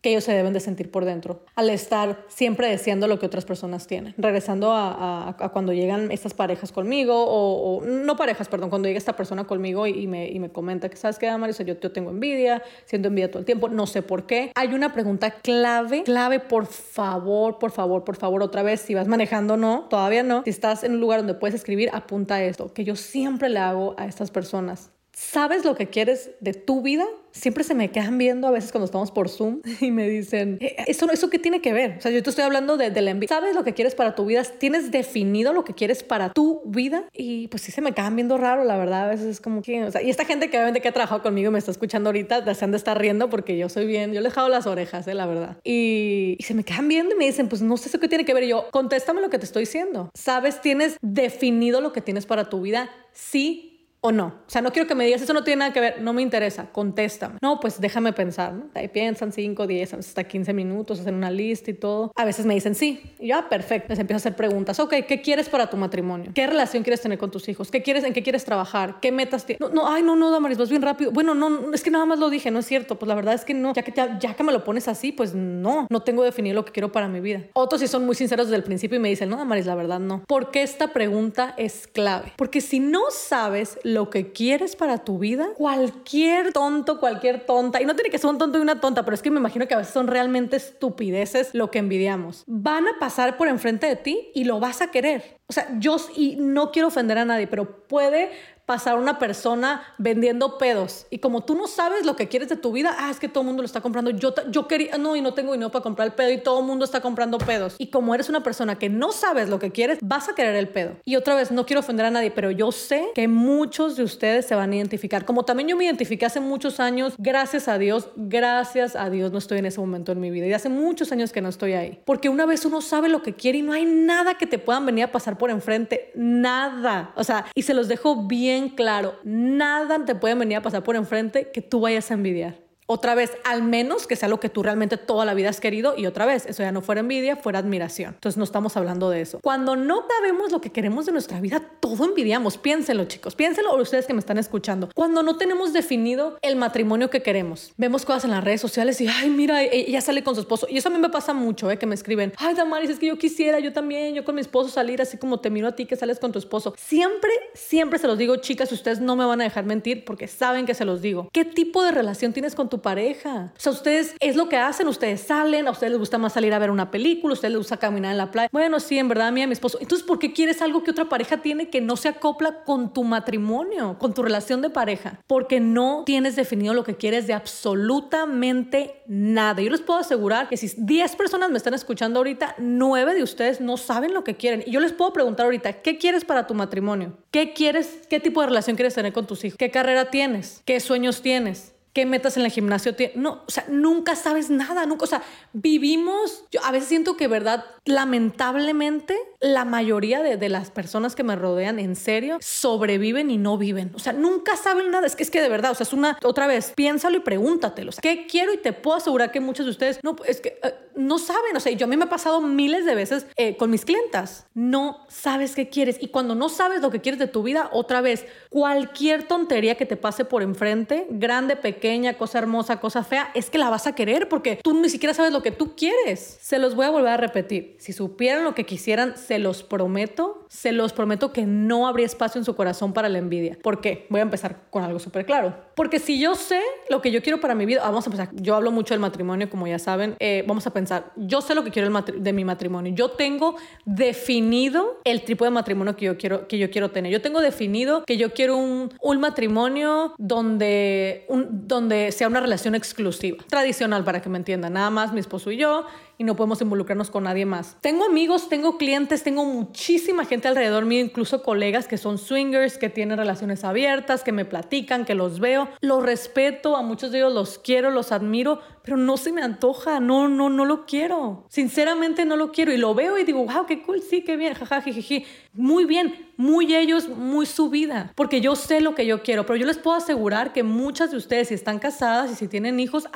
que 0.00 0.10
ellos 0.10 0.24
se 0.24 0.32
deben 0.32 0.52
de 0.52 0.60
sentir 0.60 0.90
por 0.90 1.04
dentro, 1.04 1.42
al 1.56 1.70
estar 1.70 2.24
siempre 2.28 2.68
deseando 2.68 3.08
lo 3.08 3.18
que 3.18 3.26
otras 3.26 3.44
personas 3.44 3.86
tienen. 3.86 4.14
Regresando 4.16 4.72
a, 4.72 5.36
cuando 5.52 5.72
llegan 5.72 6.12
estas 6.12 6.34
parejas 6.34 6.70
conmigo, 6.70 7.14
o, 7.26 7.82
no 7.84 8.16
parejas, 8.16 8.48
perdón, 8.48 8.70
cuando 8.70 8.86
llega 8.86 8.98
esta 8.98 9.16
persona 9.16 9.44
conmigo 9.44 9.86
y, 9.86 10.06
me, 10.06 10.28
y 10.28 10.38
me, 10.38 10.50
comenta 10.50 10.88
que, 10.88 10.96
¿sabes 10.96 11.18
qué, 11.18 11.30
Marisa? 11.36 11.64
Yo, 11.64 11.78
yo 11.80 11.90
tengo 11.90 12.10
envidia, 12.10 12.62
siento 12.84 13.08
envidia 13.08 13.30
todo 13.30 13.40
el 13.40 13.44
tiempo, 13.44 13.68
no 13.68 13.86
sé 13.86 14.02
por 14.02 14.26
qué. 14.26 14.52
Hay 14.54 14.72
una 14.72 14.92
pregunta 14.92 15.30
clave, 15.30 16.04
clave, 16.04 16.38
por 16.40 16.66
favor, 16.66 17.58
por 17.58 17.72
favor, 17.72 18.04
por 18.04 18.16
favor, 18.16 18.42
otra 18.42 18.62
vez, 18.62 18.80
si 18.80 18.94
vas 18.94 19.08
manejando, 19.08 19.56
no, 19.56 19.86
todavía 19.90 20.22
no. 20.22 20.42
Si 20.44 20.50
estás 20.50 20.84
en 20.84 20.92
un 20.92 21.00
lugar 21.00 21.20
donde 21.20 21.34
puedes 21.34 21.54
escribir, 21.54 21.90
apunta 21.92 22.42
esto, 22.42 22.72
que 22.72 22.84
yo 22.84 22.94
siempre 22.94 23.48
le 23.48 23.58
hago 23.58 23.94
a 23.98 24.06
estas 24.06 24.30
personas. 24.30 24.92
¿Sabes 25.20 25.64
lo 25.64 25.74
que 25.74 25.88
quieres 25.88 26.30
de 26.38 26.54
tu 26.54 26.80
vida? 26.80 27.04
Siempre 27.32 27.64
se 27.64 27.74
me 27.74 27.90
quedan 27.90 28.18
viendo 28.18 28.46
a 28.46 28.52
veces 28.52 28.70
cuando 28.70 28.84
estamos 28.84 29.10
por 29.10 29.28
Zoom 29.28 29.62
y 29.80 29.90
me 29.90 30.08
dicen, 30.08 30.58
eh, 30.60 30.76
¿eso, 30.86 31.10
eso 31.10 31.28
qué 31.28 31.40
tiene 31.40 31.60
que 31.60 31.72
ver? 31.72 31.96
O 31.98 32.00
sea, 32.00 32.12
yo 32.12 32.22
te 32.22 32.30
estoy 32.30 32.44
hablando 32.44 32.76
de, 32.76 32.90
de 32.90 33.02
la 33.02 33.10
envidia. 33.10 33.34
¿Sabes 33.34 33.56
lo 33.56 33.64
que 33.64 33.74
quieres 33.74 33.96
para 33.96 34.14
tu 34.14 34.26
vida? 34.26 34.44
¿Tienes 34.44 34.92
definido 34.92 35.52
lo 35.52 35.64
que 35.64 35.74
quieres 35.74 36.04
para 36.04 36.32
tu 36.32 36.62
vida? 36.66 37.02
Y 37.12 37.48
pues 37.48 37.64
sí 37.64 37.72
se 37.72 37.80
me 37.80 37.94
quedan 37.94 38.14
viendo 38.14 38.38
raro, 38.38 38.62
la 38.62 38.76
verdad. 38.76 39.06
A 39.06 39.08
veces 39.08 39.26
es 39.26 39.40
como 39.40 39.60
que, 39.60 39.82
o 39.82 39.90
sea, 39.90 40.02
y 40.02 40.08
esta 40.08 40.24
gente 40.24 40.50
que 40.50 40.56
obviamente 40.56 40.80
que 40.80 40.86
ha 40.86 40.92
trabajado 40.92 41.20
conmigo 41.20 41.48
y 41.48 41.52
me 41.52 41.58
está 41.58 41.72
escuchando 41.72 42.10
ahorita, 42.10 42.54
se 42.54 42.64
han 42.64 42.70
de 42.70 42.76
estar 42.76 42.96
riendo 42.96 43.28
porque 43.28 43.58
yo 43.58 43.68
soy 43.68 43.86
bien, 43.86 44.12
yo 44.12 44.20
le 44.20 44.28
he 44.28 44.30
dejado 44.30 44.48
las 44.48 44.68
orejas, 44.68 45.08
eh, 45.08 45.14
la 45.14 45.26
verdad. 45.26 45.56
Y, 45.64 46.36
y 46.38 46.42
se 46.44 46.54
me 46.54 46.62
quedan 46.62 46.86
viendo 46.86 47.16
y 47.16 47.18
me 47.18 47.26
dicen, 47.26 47.48
pues 47.48 47.60
no 47.60 47.76
sé 47.76 47.88
eso 47.88 47.98
qué 47.98 48.06
tiene 48.06 48.24
que 48.24 48.34
ver. 48.34 48.44
Y 48.44 48.48
yo, 48.50 48.68
contéstame 48.70 49.20
lo 49.20 49.30
que 49.30 49.40
te 49.40 49.46
estoy 49.46 49.62
diciendo. 49.64 50.10
¿Sabes? 50.14 50.60
¿Tienes 50.60 50.96
definido 51.02 51.80
lo 51.80 51.92
que 51.92 52.02
tienes 52.02 52.24
para 52.24 52.48
tu 52.48 52.60
vida? 52.60 52.88
Sí 53.12 53.67
o 54.00 54.12
no. 54.12 54.26
O 54.26 54.50
sea, 54.50 54.62
no 54.62 54.72
quiero 54.72 54.86
que 54.86 54.94
me 54.94 55.04
digas, 55.04 55.22
eso 55.22 55.32
no 55.32 55.42
tiene 55.44 55.60
nada 55.60 55.72
que 55.72 55.80
ver, 55.80 56.02
no 56.02 56.12
me 56.12 56.22
interesa, 56.22 56.70
contéstame. 56.72 57.38
No, 57.42 57.60
pues 57.60 57.80
déjame 57.80 58.12
pensar, 58.12 58.52
¿no? 58.52 58.66
Ahí 58.74 58.88
piensan 58.88 59.32
5, 59.32 59.66
10, 59.66 59.94
hasta 59.94 60.24
15 60.24 60.52
minutos, 60.52 61.00
hacen 61.00 61.14
una 61.14 61.30
lista 61.30 61.70
y 61.70 61.74
todo. 61.74 62.12
A 62.14 62.24
veces 62.24 62.46
me 62.46 62.54
dicen 62.54 62.74
sí, 62.74 63.00
y 63.18 63.28
ya, 63.28 63.48
perfecto. 63.48 63.88
Les 63.90 63.98
empiezo 63.98 64.16
a 64.16 64.22
hacer 64.22 64.36
preguntas. 64.36 64.78
Ok, 64.78 64.94
¿qué 65.06 65.20
quieres 65.20 65.48
para 65.48 65.68
tu 65.68 65.76
matrimonio? 65.76 66.30
¿Qué 66.34 66.46
relación 66.46 66.82
quieres 66.82 67.00
tener 67.00 67.18
con 67.18 67.30
tus 67.30 67.48
hijos? 67.48 67.70
¿Qué 67.70 67.82
quieres, 67.82 68.04
¿En 68.04 68.12
qué 68.12 68.22
quieres 68.22 68.44
trabajar? 68.44 69.00
¿Qué 69.00 69.10
metas 69.10 69.44
tienes? 69.44 69.60
No, 69.60 69.68
no, 69.70 69.88
ay, 69.88 70.02
no, 70.02 70.16
no, 70.16 70.30
Damaris, 70.30 70.58
vas 70.58 70.70
bien 70.70 70.82
rápido. 70.82 71.10
Bueno, 71.10 71.34
no, 71.34 71.72
es 71.72 71.82
que 71.82 71.90
nada 71.90 72.06
más 72.06 72.18
lo 72.18 72.30
dije, 72.30 72.50
no 72.50 72.60
es 72.60 72.66
cierto. 72.66 72.98
Pues 72.98 73.08
la 73.08 73.14
verdad 73.14 73.34
es 73.34 73.44
que 73.44 73.54
no. 73.54 73.72
Ya 73.74 73.82
que, 73.82 73.92
ya 73.92 74.34
que 74.34 74.42
me 74.44 74.52
lo 74.52 74.64
pones 74.64 74.88
así, 74.88 75.12
pues 75.12 75.34
no, 75.34 75.86
no 75.90 76.00
tengo 76.02 76.22
definido 76.22 76.54
lo 76.54 76.64
que 76.64 76.72
quiero 76.72 76.92
para 76.92 77.08
mi 77.08 77.20
vida. 77.20 77.44
Otros 77.54 77.80
sí 77.80 77.88
son 77.88 78.06
muy 78.06 78.14
sinceros 78.14 78.46
desde 78.46 78.56
el 78.56 78.64
principio 78.64 78.96
y 78.96 79.00
me 79.00 79.08
dicen, 79.08 79.28
no, 79.28 79.36
Damaris, 79.36 79.66
la 79.66 79.74
verdad 79.74 79.98
no. 79.98 80.22
¿Por 80.26 80.50
qué 80.50 80.62
esta 80.62 80.92
pregunta 80.92 81.54
es 81.56 81.88
clave? 81.88 82.32
Porque 82.36 82.60
si 82.60 82.80
no 82.80 83.02
sabes 83.10 83.78
lo 83.92 84.10
que 84.10 84.32
quieres, 84.32 84.76
para 84.76 84.98
tu 84.98 85.18
vida, 85.18 85.48
cualquier 85.56 86.52
tonto, 86.52 87.00
cualquier 87.00 87.46
tonta, 87.46 87.80
y 87.80 87.84
no 87.84 87.94
tiene 87.94 88.10
que 88.10 88.18
ser 88.18 88.30
un 88.30 88.38
tonto 88.38 88.58
y 88.58 88.62
una 88.62 88.80
tonta, 88.80 89.04
pero 89.04 89.14
es 89.14 89.22
que 89.22 89.30
me 89.30 89.38
imagino 89.38 89.66
que 89.66 89.74
a 89.74 89.78
veces 89.78 89.92
son 89.92 90.06
realmente 90.06 90.56
estupideces 90.56 91.54
lo 91.54 91.70
que 91.70 91.78
envidiamos, 91.78 92.44
van 92.46 92.86
a 92.86 92.98
pasar 92.98 93.36
por 93.36 93.48
enfrente 93.48 93.86
de 93.86 93.96
ti 93.96 94.30
y 94.34 94.44
lo 94.44 94.60
vas 94.60 94.82
a 94.82 94.90
querer 94.90 95.37
O 95.48 95.52
sea, 95.52 95.68
yo 95.78 95.96
y 96.14 96.36
no 96.36 96.70
quiero 96.70 96.88
ofender 96.88 97.18
a 97.18 97.24
nadie, 97.24 97.46
pero 97.46 97.86
puede 97.88 98.30
pasar 98.68 98.98
una 98.98 99.18
persona 99.18 99.82
vendiendo 99.96 100.58
pedos 100.58 101.06
y 101.08 101.20
como 101.20 101.42
tú 101.42 101.54
no 101.54 101.66
sabes 101.66 102.04
lo 102.04 102.16
que 102.16 102.28
quieres 102.28 102.50
de 102.50 102.56
tu 102.56 102.70
vida, 102.70 102.94
ah, 102.98 103.10
es 103.10 103.18
que 103.18 103.26
todo 103.26 103.40
el 103.40 103.46
mundo 103.46 103.62
lo 103.62 103.66
está 103.66 103.80
comprando, 103.80 104.10
yo, 104.10 104.34
yo 104.50 104.68
quería, 104.68 104.98
no, 104.98 105.16
y 105.16 105.22
no 105.22 105.32
tengo 105.32 105.52
dinero 105.52 105.70
para 105.70 105.82
comprar 105.82 106.08
el 106.08 106.12
pedo 106.12 106.30
y 106.32 106.42
todo 106.42 106.60
el 106.60 106.66
mundo 106.66 106.84
está 106.84 107.00
comprando 107.00 107.38
pedos. 107.38 107.76
Y 107.78 107.86
como 107.86 108.14
eres 108.14 108.28
una 108.28 108.42
persona 108.42 108.78
que 108.78 108.90
no 108.90 109.10
sabes 109.10 109.48
lo 109.48 109.58
que 109.58 109.70
quieres, 109.72 110.00
vas 110.02 110.28
a 110.28 110.34
querer 110.34 110.54
el 110.54 110.68
pedo. 110.68 110.96
Y 111.06 111.16
otra 111.16 111.34
vez, 111.34 111.50
no 111.50 111.64
quiero 111.64 111.80
ofender 111.80 112.04
a 112.04 112.10
nadie, 112.10 112.30
pero 112.30 112.50
yo 112.50 112.70
sé 112.70 113.08
que 113.14 113.26
muchos 113.26 113.96
de 113.96 114.02
ustedes 114.02 114.44
se 114.44 114.54
van 114.54 114.70
a 114.72 114.76
identificar. 114.76 115.24
Como 115.24 115.46
también 115.46 115.70
yo 115.70 115.76
me 115.78 115.84
identifiqué 115.84 116.26
hace 116.26 116.40
muchos 116.40 116.78
años, 116.78 117.14
gracias 117.16 117.68
a 117.68 117.78
Dios, 117.78 118.10
gracias 118.16 118.96
a 118.96 119.08
Dios 119.08 119.32
no 119.32 119.38
estoy 119.38 119.60
en 119.60 119.66
ese 119.66 119.80
momento 119.80 120.12
en 120.12 120.20
mi 120.20 120.30
vida. 120.30 120.46
Y 120.46 120.52
hace 120.52 120.68
muchos 120.68 121.10
años 121.10 121.32
que 121.32 121.40
no 121.40 121.48
estoy 121.48 121.72
ahí. 121.72 122.00
Porque 122.04 122.28
una 122.28 122.44
vez 122.44 122.66
uno 122.66 122.82
sabe 122.82 123.08
lo 123.08 123.22
que 123.22 123.32
quiere 123.32 123.58
y 123.58 123.62
no 123.62 123.72
hay 123.72 123.86
nada 123.86 124.36
que 124.36 124.46
te 124.46 124.58
puedan 124.58 124.84
venir 124.84 125.04
a 125.04 125.10
pasar 125.10 125.37
por 125.38 125.50
enfrente. 125.50 126.12
Nada. 126.14 127.12
O 127.16 127.24
sea, 127.24 127.46
y 127.54 127.62
se 127.62 127.74
los 127.74 127.88
dejo 127.88 128.26
bien 128.26 128.70
claro, 128.70 129.16
nada 129.24 130.04
te 130.04 130.14
puede 130.14 130.34
venir 130.34 130.58
a 130.58 130.62
pasar 130.62 130.82
por 130.82 130.96
enfrente 130.96 131.50
que 131.52 131.62
tú 131.62 131.80
vayas 131.80 132.10
a 132.10 132.14
envidiar. 132.14 132.67
Otra 132.90 133.14
vez, 133.14 133.32
al 133.44 133.62
menos 133.62 134.06
que 134.06 134.16
sea 134.16 134.30
lo 134.30 134.40
que 134.40 134.48
tú 134.48 134.62
realmente 134.62 134.96
toda 134.96 135.26
la 135.26 135.34
vida 135.34 135.50
has 135.50 135.60
querido. 135.60 135.92
Y 135.94 136.06
otra 136.06 136.24
vez, 136.24 136.46
eso 136.46 136.62
ya 136.62 136.72
no 136.72 136.80
fuera 136.80 137.02
envidia, 137.02 137.36
fuera 137.36 137.58
admiración. 137.58 138.14
Entonces 138.14 138.38
no 138.38 138.44
estamos 138.44 138.78
hablando 138.78 139.10
de 139.10 139.20
eso. 139.20 139.40
Cuando 139.42 139.76
no 139.76 140.06
sabemos 140.08 140.50
lo 140.52 140.62
que 140.62 140.72
queremos 140.72 141.04
de 141.04 141.12
nuestra 141.12 141.38
vida, 141.38 141.60
todo 141.80 142.06
envidiamos. 142.06 142.56
Piénsenlo, 142.56 143.04
chicos. 143.04 143.34
Piénsenlo 143.34 143.72
o 143.72 143.82
ustedes 143.82 144.06
que 144.06 144.14
me 144.14 144.20
están 144.20 144.38
escuchando. 144.38 144.88
Cuando 144.94 145.22
no 145.22 145.36
tenemos 145.36 145.74
definido 145.74 146.38
el 146.40 146.56
matrimonio 146.56 147.10
que 147.10 147.20
queremos, 147.20 147.74
vemos 147.76 148.06
cosas 148.06 148.24
en 148.24 148.30
las 148.30 148.42
redes 148.42 148.62
sociales 148.62 148.98
y, 149.02 149.06
ay, 149.06 149.28
mira, 149.28 149.62
ella 149.62 150.00
sale 150.00 150.24
con 150.24 150.34
su 150.34 150.40
esposo. 150.40 150.66
Y 150.70 150.78
eso 150.78 150.88
a 150.88 150.92
mí 150.92 150.98
me 150.98 151.10
pasa 151.10 151.34
mucho, 151.34 151.70
¿eh? 151.70 151.78
Que 151.78 151.84
me 151.84 151.94
escriben, 151.94 152.32
ay, 152.38 152.54
Damaris, 152.54 152.88
es 152.88 152.98
que 152.98 153.06
yo 153.08 153.18
quisiera, 153.18 153.58
yo 153.58 153.74
también, 153.74 154.14
yo 154.14 154.24
con 154.24 154.34
mi 154.34 154.40
esposo 154.40 154.70
salir 154.70 155.02
así 155.02 155.18
como 155.18 155.40
te 155.40 155.50
miro 155.50 155.68
a 155.68 155.72
ti 155.72 155.84
que 155.84 155.96
sales 155.96 156.18
con 156.18 156.32
tu 156.32 156.38
esposo. 156.38 156.72
Siempre, 156.78 157.32
siempre 157.52 157.98
se 157.98 158.06
los 158.06 158.16
digo, 158.16 158.36
chicas, 158.36 158.72
ustedes 158.72 159.00
no 159.00 159.14
me 159.14 159.26
van 159.26 159.42
a 159.42 159.44
dejar 159.44 159.66
mentir 159.66 160.06
porque 160.06 160.26
saben 160.26 160.64
que 160.64 160.72
se 160.72 160.86
los 160.86 161.02
digo. 161.02 161.28
¿Qué 161.34 161.44
tipo 161.44 161.82
de 161.84 161.90
relación 161.90 162.32
tienes 162.32 162.54
con 162.54 162.70
pareja. 162.80 163.52
O 163.56 163.60
sea, 163.60 163.72
ustedes 163.72 164.14
es 164.20 164.36
lo 164.36 164.48
que 164.48 164.56
hacen, 164.56 164.88
ustedes 164.88 165.20
salen, 165.22 165.68
a 165.68 165.70
ustedes 165.70 165.92
les 165.92 165.98
gusta 165.98 166.18
más 166.18 166.32
salir 166.32 166.52
a 166.54 166.58
ver 166.58 166.70
una 166.70 166.90
película, 166.90 167.32
a 167.32 167.34
ustedes 167.34 167.52
les 167.52 167.58
gusta 167.58 167.76
caminar 167.76 168.12
en 168.12 168.18
la 168.18 168.30
playa. 168.30 168.48
Bueno, 168.52 168.80
sí, 168.80 168.98
en 168.98 169.08
verdad, 169.08 169.28
a 169.28 169.30
mí 169.30 169.42
a 169.42 169.46
mi 169.46 169.52
esposo. 169.52 169.78
Entonces, 169.80 170.06
¿por 170.06 170.18
qué 170.18 170.32
quieres 170.32 170.62
algo 170.62 170.82
que 170.82 170.90
otra 170.90 171.08
pareja 171.08 171.38
tiene 171.38 171.68
que 171.70 171.80
no 171.80 171.96
se 171.96 172.08
acopla 172.08 172.64
con 172.64 172.92
tu 172.92 173.04
matrimonio, 173.04 173.96
con 173.98 174.14
tu 174.14 174.22
relación 174.22 174.62
de 174.62 174.70
pareja? 174.70 175.20
Porque 175.26 175.60
no 175.60 176.02
tienes 176.06 176.36
definido 176.36 176.74
lo 176.74 176.84
que 176.84 176.96
quieres 176.96 177.26
de 177.26 177.34
absolutamente 177.34 179.02
nada. 179.06 179.62
Yo 179.62 179.70
les 179.70 179.80
puedo 179.80 179.98
asegurar 179.98 180.48
que 180.48 180.56
si 180.56 180.70
10 180.76 181.16
personas 181.16 181.50
me 181.50 181.56
están 181.56 181.74
escuchando 181.74 182.20
ahorita, 182.20 182.54
9 182.58 183.14
de 183.14 183.22
ustedes 183.22 183.60
no 183.60 183.76
saben 183.76 184.14
lo 184.14 184.24
que 184.24 184.36
quieren. 184.36 184.62
Y 184.66 184.70
yo 184.70 184.80
les 184.80 184.92
puedo 184.92 185.12
preguntar 185.12 185.44
ahorita, 185.44 185.74
¿qué 185.82 185.98
quieres 185.98 186.24
para 186.24 186.46
tu 186.46 186.54
matrimonio? 186.54 187.16
¿Qué 187.30 187.52
quieres? 187.52 188.00
¿Qué 188.08 188.20
tipo 188.20 188.40
de 188.40 188.48
relación 188.48 188.76
quieres 188.76 188.94
tener 188.94 189.12
con 189.12 189.26
tus 189.26 189.44
hijos? 189.44 189.58
¿Qué 189.58 189.70
carrera 189.70 190.10
tienes? 190.10 190.62
¿Qué 190.64 190.80
sueños 190.80 191.22
tienes? 191.22 191.74
Qué 191.98 192.06
metas 192.06 192.36
en 192.36 192.44
el 192.44 192.52
gimnasio 192.52 192.94
No, 193.16 193.42
o 193.44 193.50
sea, 193.50 193.64
nunca 193.68 194.14
sabes 194.14 194.50
nada, 194.50 194.86
nunca, 194.86 195.02
o 195.02 195.08
sea, 195.08 195.20
vivimos, 195.52 196.44
yo 196.52 196.62
a 196.62 196.70
veces 196.70 196.88
siento 196.88 197.16
que, 197.16 197.26
verdad, 197.26 197.64
lamentablemente, 197.84 199.18
la 199.40 199.64
mayoría 199.64 200.22
de, 200.22 200.36
de, 200.36 200.48
las 200.48 200.70
personas 200.70 201.16
que 201.16 201.24
me 201.24 201.34
rodean, 201.34 201.80
en 201.80 201.96
serio, 201.96 202.38
sobreviven 202.40 203.32
y 203.32 203.36
no 203.36 203.58
viven. 203.58 203.90
O 203.96 203.98
sea, 203.98 204.12
nunca 204.12 204.56
saben 204.56 204.92
nada. 204.92 205.08
Es 205.08 205.16
que 205.16 205.24
es 205.24 205.30
que 205.30 205.40
de 205.40 205.48
verdad, 205.48 205.72
o 205.72 205.74
sea, 205.74 205.84
es 205.84 205.92
una, 205.92 206.16
otra 206.22 206.46
vez, 206.46 206.72
piénsalo 206.76 207.16
y 207.16 207.20
pregúntatelo. 207.20 207.90
¿qué 208.00 208.26
quiero? 208.28 208.52
Y 208.52 208.58
te 208.58 208.72
puedo 208.72 208.96
asegurar 208.96 209.32
que 209.32 209.40
muchos 209.40 209.66
de 209.66 209.70
ustedes, 209.70 209.98
no, 210.04 210.16
es 210.24 210.40
que 210.40 210.58
eh, 210.62 210.74
no 210.94 211.18
saben. 211.18 211.56
O 211.56 211.60
sea, 211.60 211.72
yo 211.72 211.86
a 211.86 211.88
mí 211.88 211.96
me 211.96 212.04
ha 212.04 212.08
pasado 212.08 212.40
miles 212.40 212.84
de 212.84 212.94
veces 212.94 213.26
eh, 213.36 213.56
con 213.56 213.70
mis 213.70 213.84
clientas. 213.84 214.46
No 214.54 215.04
sabes 215.08 215.54
qué 215.54 215.68
quieres. 215.68 215.98
Y 216.00 216.08
cuando 216.08 216.34
no 216.34 216.48
sabes 216.48 216.80
lo 216.80 216.90
que 216.90 217.00
quieres 217.00 217.18
de 217.18 217.26
tu 217.26 217.42
vida, 217.42 217.70
otra 217.72 218.00
vez, 218.00 218.26
cualquier 218.50 219.26
tontería 219.26 219.76
que 219.76 219.86
te 219.86 219.96
pase 219.96 220.24
por 220.24 220.42
enfrente, 220.42 221.06
grande, 221.10 221.56
pequeña, 221.56 221.87
cosa 222.16 222.38
hermosa, 222.38 222.80
cosa 222.80 223.04
fea, 223.04 223.30
es 223.34 223.50
que 223.50 223.58
la 223.58 223.70
vas 223.70 223.86
a 223.86 223.94
querer 223.94 224.28
porque 224.28 224.60
tú 224.62 224.74
ni 224.74 224.88
siquiera 224.88 225.14
sabes 225.14 225.32
lo 225.32 225.42
que 225.42 225.50
tú 225.50 225.74
quieres. 225.76 226.38
Se 226.40 226.58
los 226.58 226.74
voy 226.74 226.86
a 226.86 226.90
volver 226.90 227.12
a 227.12 227.16
repetir. 227.16 227.76
Si 227.78 227.92
supieran 227.92 228.44
lo 228.44 228.54
que 228.54 228.64
quisieran, 228.64 229.16
se 229.16 229.38
los 229.38 229.62
prometo, 229.62 230.44
se 230.48 230.72
los 230.72 230.92
prometo 230.92 231.32
que 231.32 231.46
no 231.46 231.86
habría 231.86 232.06
espacio 232.06 232.38
en 232.38 232.44
su 232.44 232.54
corazón 232.54 232.92
para 232.92 233.08
la 233.08 233.18
envidia. 233.18 233.58
¿Por 233.62 233.80
qué? 233.80 234.06
Voy 234.10 234.20
a 234.20 234.22
empezar 234.22 234.62
con 234.70 234.84
algo 234.84 234.98
súper 234.98 235.26
claro. 235.26 235.54
Porque 235.74 235.98
si 235.98 236.20
yo 236.20 236.34
sé 236.34 236.60
lo 236.88 237.00
que 237.00 237.10
yo 237.10 237.22
quiero 237.22 237.40
para 237.40 237.54
mi 237.54 237.66
vida, 237.66 237.82
vamos 237.82 238.06
a 238.06 238.10
empezar. 238.10 238.30
Yo 238.34 238.54
hablo 238.54 238.70
mucho 238.70 238.94
del 238.94 239.00
matrimonio, 239.00 239.48
como 239.50 239.66
ya 239.66 239.78
saben. 239.78 240.16
Eh, 240.18 240.44
vamos 240.46 240.66
a 240.66 240.72
pensar, 240.72 241.12
yo 241.16 241.40
sé 241.40 241.54
lo 241.54 241.64
que 241.64 241.70
quiero 241.70 241.88
de 242.16 242.32
mi 242.32 242.44
matrimonio. 242.44 242.92
Yo 242.94 243.10
tengo 243.10 243.56
definido 243.84 245.00
el 245.04 245.22
tipo 245.22 245.44
de 245.44 245.50
matrimonio 245.50 245.96
que 245.96 246.06
yo 246.06 246.18
quiero, 246.18 246.48
que 246.48 246.58
yo 246.58 246.70
quiero 246.70 246.90
tener. 246.90 247.12
Yo 247.12 247.20
tengo 247.20 247.40
definido 247.40 248.04
que 248.04 248.16
yo 248.16 248.32
quiero 248.32 248.56
un, 248.56 248.92
un 249.00 249.20
matrimonio 249.20 250.14
donde, 250.18 251.24
un, 251.28 251.67
donde 251.68 252.10
sea 252.12 252.26
una 252.26 252.40
relación 252.40 252.74
exclusiva, 252.74 253.44
tradicional 253.48 254.02
para 254.02 254.20
que 254.22 254.28
me 254.28 254.38
entiendan, 254.38 254.72
nada 254.72 254.90
más 254.90 255.12
mi 255.12 255.20
esposo 255.20 255.50
y 255.50 255.58
yo 255.58 255.86
y 256.18 256.24
no 256.24 256.34
podemos 256.34 256.60
involucrarnos 256.60 257.10
con 257.10 257.24
nadie 257.24 257.46
más. 257.46 257.76
Tengo 257.80 258.04
amigos, 258.04 258.48
tengo 258.48 258.76
clientes, 258.76 259.22
tengo 259.22 259.44
muchísima 259.44 260.24
gente 260.24 260.48
alrededor 260.48 260.84
mío, 260.84 261.00
incluso 261.00 261.44
colegas 261.44 261.86
que 261.86 261.96
son 261.96 262.18
swingers, 262.18 262.76
que 262.76 262.90
tienen 262.90 263.16
relaciones 263.16 263.62
abiertas, 263.62 264.24
que 264.24 264.32
me 264.32 264.44
platican, 264.44 265.04
que 265.04 265.14
los 265.14 265.38
veo. 265.38 265.68
Los 265.80 266.02
respeto, 266.02 266.76
a 266.76 266.82
muchos 266.82 267.12
de 267.12 267.18
ellos 267.18 267.32
los 267.32 267.58
quiero, 267.58 267.90
los 267.90 268.10
admiro, 268.10 268.60
pero 268.82 268.96
no 268.96 269.16
se 269.16 269.32
me 269.32 269.42
antoja, 269.42 270.00
no, 270.00 270.28
no, 270.28 270.50
no 270.50 270.64
lo 270.64 270.86
quiero. 270.86 271.46
Sinceramente 271.50 272.24
no 272.24 272.36
lo 272.36 272.50
quiero 272.50 272.72
y 272.72 272.78
lo 272.78 272.94
veo 272.94 273.16
y 273.18 273.24
digo, 273.24 273.44
wow, 273.44 273.66
qué 273.66 273.82
cool, 273.82 274.02
sí, 274.02 274.22
qué 274.22 274.36
bien, 274.36 274.54
jaja, 274.54 274.80
jiji. 274.80 275.24
Muy 275.52 275.84
bien, 275.84 276.32
muy 276.36 276.74
ellos, 276.74 277.08
muy 277.08 277.46
su 277.46 277.68
vida, 277.68 278.12
porque 278.14 278.40
yo 278.40 278.56
sé 278.56 278.80
lo 278.80 278.94
que 278.94 279.06
yo 279.06 279.22
quiero, 279.22 279.44
pero 279.44 279.56
yo 279.56 279.66
les 279.66 279.76
puedo 279.76 279.96
asegurar 279.96 280.52
que 280.52 280.62
muchas 280.62 281.10
de 281.10 281.16
ustedes, 281.16 281.48
si 281.48 281.54
están 281.54 281.78
casadas 281.78 282.30
y 282.30 282.34
si 282.34 282.48
tienen 282.48 282.80
hijos, 282.80 283.08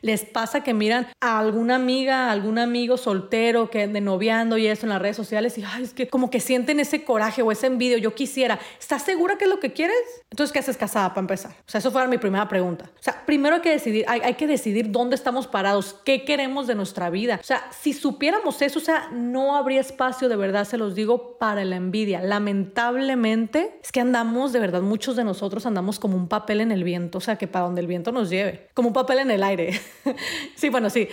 les 0.00 0.24
pasa 0.24 0.62
que 0.62 0.74
miran 0.74 1.06
a 1.20 1.38
alguna 1.38 1.76
amiga, 1.76 2.28
a 2.28 2.32
algún 2.42 2.58
amigo 2.58 2.96
soltero 2.96 3.70
que 3.70 3.82
ande 3.82 4.00
noviando 4.00 4.58
y 4.58 4.66
eso 4.66 4.86
en 4.86 4.90
las 4.90 5.00
redes 5.00 5.16
sociales 5.16 5.56
y 5.58 5.64
ay, 5.64 5.84
es 5.84 5.94
que 5.94 6.08
como 6.08 6.28
que 6.28 6.40
sienten 6.40 6.80
ese 6.80 7.04
coraje 7.04 7.40
o 7.42 7.52
ese 7.52 7.68
envidio. 7.68 7.98
Yo 7.98 8.14
quisiera, 8.14 8.58
¿estás 8.80 9.02
segura 9.02 9.38
que 9.38 9.44
es 9.44 9.50
lo 9.50 9.60
que 9.60 9.72
quieres? 9.72 9.96
Entonces, 10.30 10.52
¿qué 10.52 10.58
haces 10.58 10.76
casada 10.76 11.10
para 11.10 11.20
empezar? 11.20 11.52
O 11.52 11.70
sea, 11.70 11.78
eso 11.78 11.90
fue 11.90 12.06
mi 12.08 12.18
primera 12.18 12.48
pregunta. 12.48 12.90
O 12.98 13.02
sea, 13.02 13.24
primero 13.24 13.56
hay 13.56 13.62
que 13.62 13.70
decidir, 13.70 14.04
hay, 14.08 14.20
hay 14.20 14.34
que 14.34 14.46
decidir 14.46 14.90
dónde 14.90 15.14
estamos 15.14 15.46
parados, 15.46 16.00
qué 16.04 16.24
queremos 16.24 16.66
de 16.66 16.74
nuestra 16.74 17.10
vida. 17.10 17.38
O 17.40 17.44
sea, 17.44 17.62
si 17.70 17.92
supiéramos 17.92 18.60
eso, 18.62 18.78
o 18.78 18.82
sea, 18.82 19.08
no 19.12 19.56
habría 19.56 19.80
espacio, 19.80 20.28
de 20.28 20.36
verdad, 20.36 20.64
se 20.64 20.78
los 20.78 20.94
digo, 20.94 21.38
para 21.38 21.64
la 21.64 21.76
envidia. 21.76 22.22
Lamentablemente, 22.22 23.78
es 23.82 23.92
que 23.92 24.00
andamos, 24.00 24.52
de 24.52 24.60
verdad, 24.60 24.82
muchos 24.82 25.16
de 25.16 25.24
nosotros 25.24 25.66
andamos 25.66 25.98
como 25.98 26.16
un 26.16 26.28
papel 26.28 26.60
en 26.60 26.72
el 26.72 26.82
viento, 26.82 27.18
o 27.18 27.20
sea, 27.20 27.36
que 27.36 27.46
para 27.46 27.66
donde 27.66 27.82
el 27.82 27.86
viento 27.86 28.10
nos 28.10 28.30
lleve, 28.30 28.68
como 28.74 28.88
un 28.88 28.94
papel 28.94 29.20
en 29.20 29.30
el 29.30 29.42
aire. 29.42 29.78
sí, 30.56 30.70
bueno, 30.70 30.90
sí, 30.90 31.08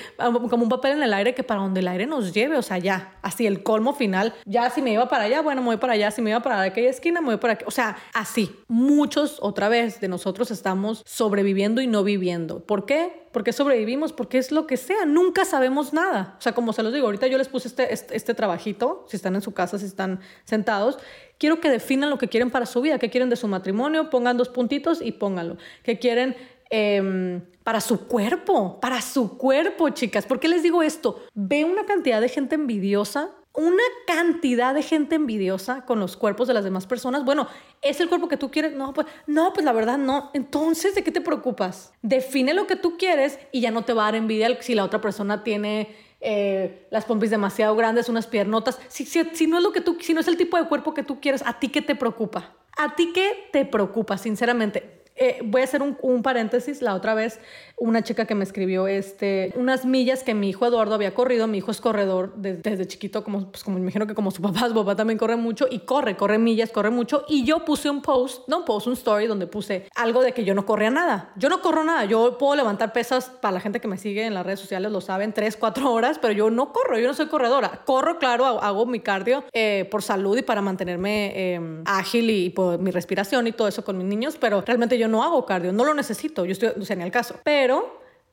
como 0.50 0.64
un 0.64 0.70
papel 0.70 0.94
en 0.94 1.04
el 1.04 1.14
aire 1.14 1.19
aire 1.20 1.36
que 1.36 1.44
para 1.44 1.62
donde 1.62 1.82
el 1.82 1.88
aire 1.88 2.06
nos 2.06 2.34
lleve, 2.34 2.58
o 2.58 2.62
sea, 2.62 2.78
ya, 2.78 3.18
así 3.22 3.46
el 3.46 3.64
colmo 3.64 3.94
final, 3.94 4.34
ya 4.46 4.70
si 4.70 4.82
me 4.82 4.92
iba 4.92 5.08
para 5.08 5.26
allá, 5.26 5.42
bueno, 5.42 5.62
me 5.62 5.68
voy 5.68 5.78
para 5.78 5.94
allá, 5.94 6.12
si 6.12 6.22
me 6.22 6.32
iba 6.32 6.40
para 6.42 6.62
aquella 6.62 6.90
esquina, 6.90 7.22
me 7.22 7.28
voy 7.28 7.38
para 7.38 7.54
aquí, 7.54 7.66
o 7.68 7.72
sea, 7.72 7.98
así. 8.14 8.56
Muchos, 8.68 9.38
otra 9.42 9.70
vez, 9.70 10.02
de 10.02 10.08
nosotros 10.08 10.52
estamos 10.52 11.04
sobreviviendo 11.06 11.82
y 11.82 11.88
no 11.88 12.04
viviendo. 12.04 12.64
¿Por 12.66 12.86
qué? 12.86 13.28
Porque 13.32 13.54
sobrevivimos, 13.54 14.14
porque 14.14 14.38
es 14.38 14.52
lo 14.52 14.66
que 14.66 14.78
sea, 14.78 15.06
nunca 15.06 15.46
sabemos 15.46 15.94
nada. 15.94 16.36
O 16.40 16.42
sea, 16.42 16.54
como 16.54 16.74
se 16.74 16.82
los 16.82 16.94
digo, 16.94 17.06
ahorita 17.06 17.28
yo 17.28 17.38
les 17.38 17.48
puse 17.48 17.68
este, 17.68 17.94
este, 17.94 18.16
este 18.16 18.34
trabajito, 18.34 19.06
si 19.08 19.16
están 19.16 19.36
en 19.36 19.42
su 19.42 19.54
casa, 19.54 19.78
si 19.78 19.86
están 19.86 20.20
sentados, 20.46 20.98
quiero 21.38 21.60
que 21.60 21.70
definan 21.70 22.10
lo 22.10 22.18
que 22.18 22.28
quieren 22.28 22.50
para 22.50 22.66
su 22.66 22.82
vida, 22.82 22.98
qué 22.98 23.10
quieren 23.10 23.30
de 23.30 23.36
su 23.36 23.48
matrimonio, 23.48 24.10
pongan 24.10 24.38
dos 24.38 24.50
puntitos 24.50 25.02
y 25.02 25.12
pónganlo. 25.12 25.58
¿Qué 25.84 26.00
quieren 26.00 26.36
Em, 26.70 27.42
para 27.70 27.82
su 27.82 28.08
cuerpo, 28.08 28.80
para 28.80 29.00
su 29.00 29.38
cuerpo, 29.38 29.90
chicas. 29.92 30.26
¿Por 30.26 30.40
qué 30.40 30.48
les 30.48 30.64
digo 30.64 30.82
esto? 30.82 31.24
Ve 31.36 31.66
una 31.66 31.86
cantidad 31.86 32.20
de 32.20 32.28
gente 32.28 32.56
envidiosa, 32.56 33.30
una 33.54 33.84
cantidad 34.08 34.74
de 34.74 34.82
gente 34.82 35.14
envidiosa 35.14 35.86
con 35.86 36.00
los 36.00 36.18
cuerpos 36.18 36.48
de 36.48 36.56
las 36.56 36.64
demás 36.64 36.88
personas. 36.88 37.24
Bueno, 37.24 37.48
¿es 37.84 38.00
el 38.00 38.10
cuerpo 38.10 38.28
que 38.28 38.38
tú 38.38 38.50
quieres? 38.50 38.74
No, 38.74 38.92
pues, 38.92 39.06
no, 39.28 39.54
pues 39.54 39.64
la 39.68 39.72
verdad 39.72 40.00
no. 40.00 40.32
Entonces, 40.34 40.96
¿de 40.96 41.04
qué 41.04 41.12
te 41.12 41.22
preocupas? 41.22 41.94
Define 42.02 42.56
lo 42.56 42.66
que 42.66 42.76
tú 42.76 42.98
quieres 42.98 43.38
y 43.52 43.62
ya 43.62 43.70
no 43.70 43.86
te 43.86 43.94
va 43.94 44.02
a 44.02 44.06
dar 44.06 44.16
envidia 44.16 44.60
si 44.64 44.74
la 44.74 44.84
otra 44.84 45.00
persona 45.00 45.44
tiene 45.44 45.96
eh, 46.22 46.88
las 46.90 47.06
pompis 47.06 47.30
demasiado 47.30 47.76
grandes, 47.76 48.10
unas 48.10 48.26
piernotas. 48.26 48.80
Si, 48.88 49.06
si, 49.06 49.24
si, 49.34 49.46
no 49.46 49.58
es 49.58 49.64
lo 49.64 49.74
que 49.74 49.82
tú, 49.82 49.96
si 50.02 50.16
no 50.16 50.22
es 50.22 50.28
el 50.28 50.38
tipo 50.38 50.58
de 50.58 50.68
cuerpo 50.68 50.96
que 50.96 51.04
tú 51.04 51.22
quieres, 51.22 51.44
¿a 51.46 51.60
ti 51.60 51.70
qué 51.70 51.84
te 51.84 51.94
preocupa? 51.94 52.56
¿A 52.78 52.96
ti 52.96 53.12
qué 53.14 53.48
te 53.52 53.64
preocupa, 53.64 54.18
sinceramente? 54.18 54.99
Eh, 55.20 55.40
voy 55.44 55.62
a 55.62 55.64
hacer 55.66 55.82
un, 55.82 55.98
un, 56.02 56.22
paréntesis. 56.24 56.82
La 56.82 56.96
otra 56.96 57.14
vez, 57.14 57.40
una 57.80 58.04
chica 58.04 58.26
que 58.26 58.36
me 58.36 58.44
escribió 58.44 58.88
este, 58.88 59.54
unas 59.56 59.86
millas 59.86 60.24
que 60.24 60.34
mi 60.34 60.50
hijo 60.50 60.66
Eduardo 60.66 60.96
había 60.96 61.14
corrido. 61.14 61.48
Mi 61.48 61.60
hijo 61.60 61.72
es 61.72 61.80
corredor 61.82 62.34
desde 62.36 62.88
chiquito, 62.88 63.24
como, 63.24 63.52
pues, 63.52 63.64
como 63.64 63.78
me 63.78 63.82
imagino 63.82 64.06
que 64.06 64.16
como 64.16 64.32
su 64.32 64.42
papá, 64.42 64.68
su 64.68 64.74
papá 64.74 64.96
también 64.96 65.18
corre 65.18 65.36
mucho 65.36 65.68
y 65.70 65.80
corre, 65.80 66.18
corre 66.18 66.38
millas, 66.38 66.72
corre 66.72 66.90
mucho. 66.90 67.26
Y 67.28 67.46
yo 67.46 67.66
puse 67.66 67.90
un 67.90 68.02
post, 68.02 68.48
no 68.48 68.60
un 68.60 68.66
post, 68.66 68.88
un 68.88 68.94
story 68.94 69.28
donde 69.28 69.48
puse 69.48 69.88
algo 69.96 70.22
de 70.22 70.34
que 70.34 70.44
yo 70.44 70.54
no 70.54 70.66
corría 70.66 70.90
nada. 70.90 71.32
Yo 71.38 71.50
no 71.50 71.62
corro 71.62 71.84
nada. 71.84 72.06
Yo 72.06 72.38
puedo 72.38 72.56
levantar 72.56 72.92
pesas 72.94 73.30
para 73.42 73.54
la 73.54 73.60
gente 73.60 73.80
que 73.80 73.88
me 73.88 73.98
sigue 73.98 74.26
en 74.26 74.34
las 74.34 74.46
redes 74.46 74.60
sociales, 74.60 74.92
lo 74.92 75.02
saben, 75.02 75.34
tres, 75.34 75.56
cuatro 75.56 75.92
horas, 75.92 76.20
pero 76.20 76.34
yo 76.34 76.50
no 76.50 76.74
corro, 76.74 77.00
yo 77.00 77.08
no 77.08 77.14
soy 77.14 77.28
corredora. 77.28 77.82
Corro, 77.86 78.20
claro, 78.20 78.46
hago 78.46 78.86
mi 78.86 79.00
cardio 79.00 79.44
eh, 79.54 79.88
por 79.90 80.04
salud 80.04 80.38
y 80.38 80.42
para 80.42 80.62
mantenerme 80.62 81.54
em, 81.54 81.84
ágil 81.86 82.30
y, 82.30 82.50
por 82.50 82.80
mi 82.80 82.92
respiración 82.92 83.48
y 83.48 83.52
todo 83.52 83.68
eso 83.68 83.84
con 83.84 83.98
mis 83.98 84.08
niños, 84.08 84.38
pero 84.40 84.62
realmente 84.62 84.98
yo 84.98 85.08
no 85.08 85.24
hago 85.24 85.46
cardio, 85.46 85.72
no 85.72 85.86
lo 85.86 85.94
necesito, 85.94 86.46
yo 86.46 86.52
estoy, 86.52 86.70
o 86.80 86.86
sea, 86.86 86.96
ni 86.96 87.04
al 87.04 87.12
caso. 87.12 87.36
Pero 87.44 87.69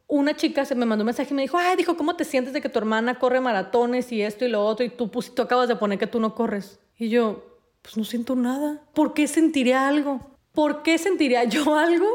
una 0.08 0.36
chica 0.36 0.64
se 0.64 0.74
me 0.74 0.86
mandó 0.86 1.02
un 1.02 1.06
mensaje 1.06 1.32
y 1.32 1.34
me 1.34 1.42
dijo, 1.42 1.58
ay, 1.58 1.76
dijo, 1.76 1.96
¿cómo 1.96 2.16
te 2.16 2.24
sientes 2.24 2.52
de 2.52 2.60
que 2.60 2.68
tu 2.68 2.78
hermana 2.78 3.18
corre 3.18 3.40
maratones 3.40 4.12
y 4.12 4.22
esto 4.22 4.44
y 4.44 4.48
lo 4.48 4.64
otro 4.64 4.84
y 4.84 4.90
tú, 4.90 5.10
pues, 5.10 5.32
acabas 5.38 5.68
de 5.68 5.76
poner 5.76 5.98
que 5.98 6.06
tú 6.06 6.20
no 6.20 6.34
corres? 6.34 6.78
Y 6.96 7.08
yo, 7.08 7.44
pues 7.82 7.96
no 7.96 8.04
siento 8.04 8.34
nada. 8.36 8.82
¿Por 8.94 9.14
qué 9.14 9.26
sentiría 9.26 9.86
algo? 9.88 10.20
¿Por 10.52 10.82
qué 10.82 10.98
sentiría 10.98 11.44
yo 11.44 11.74
algo 11.78 12.06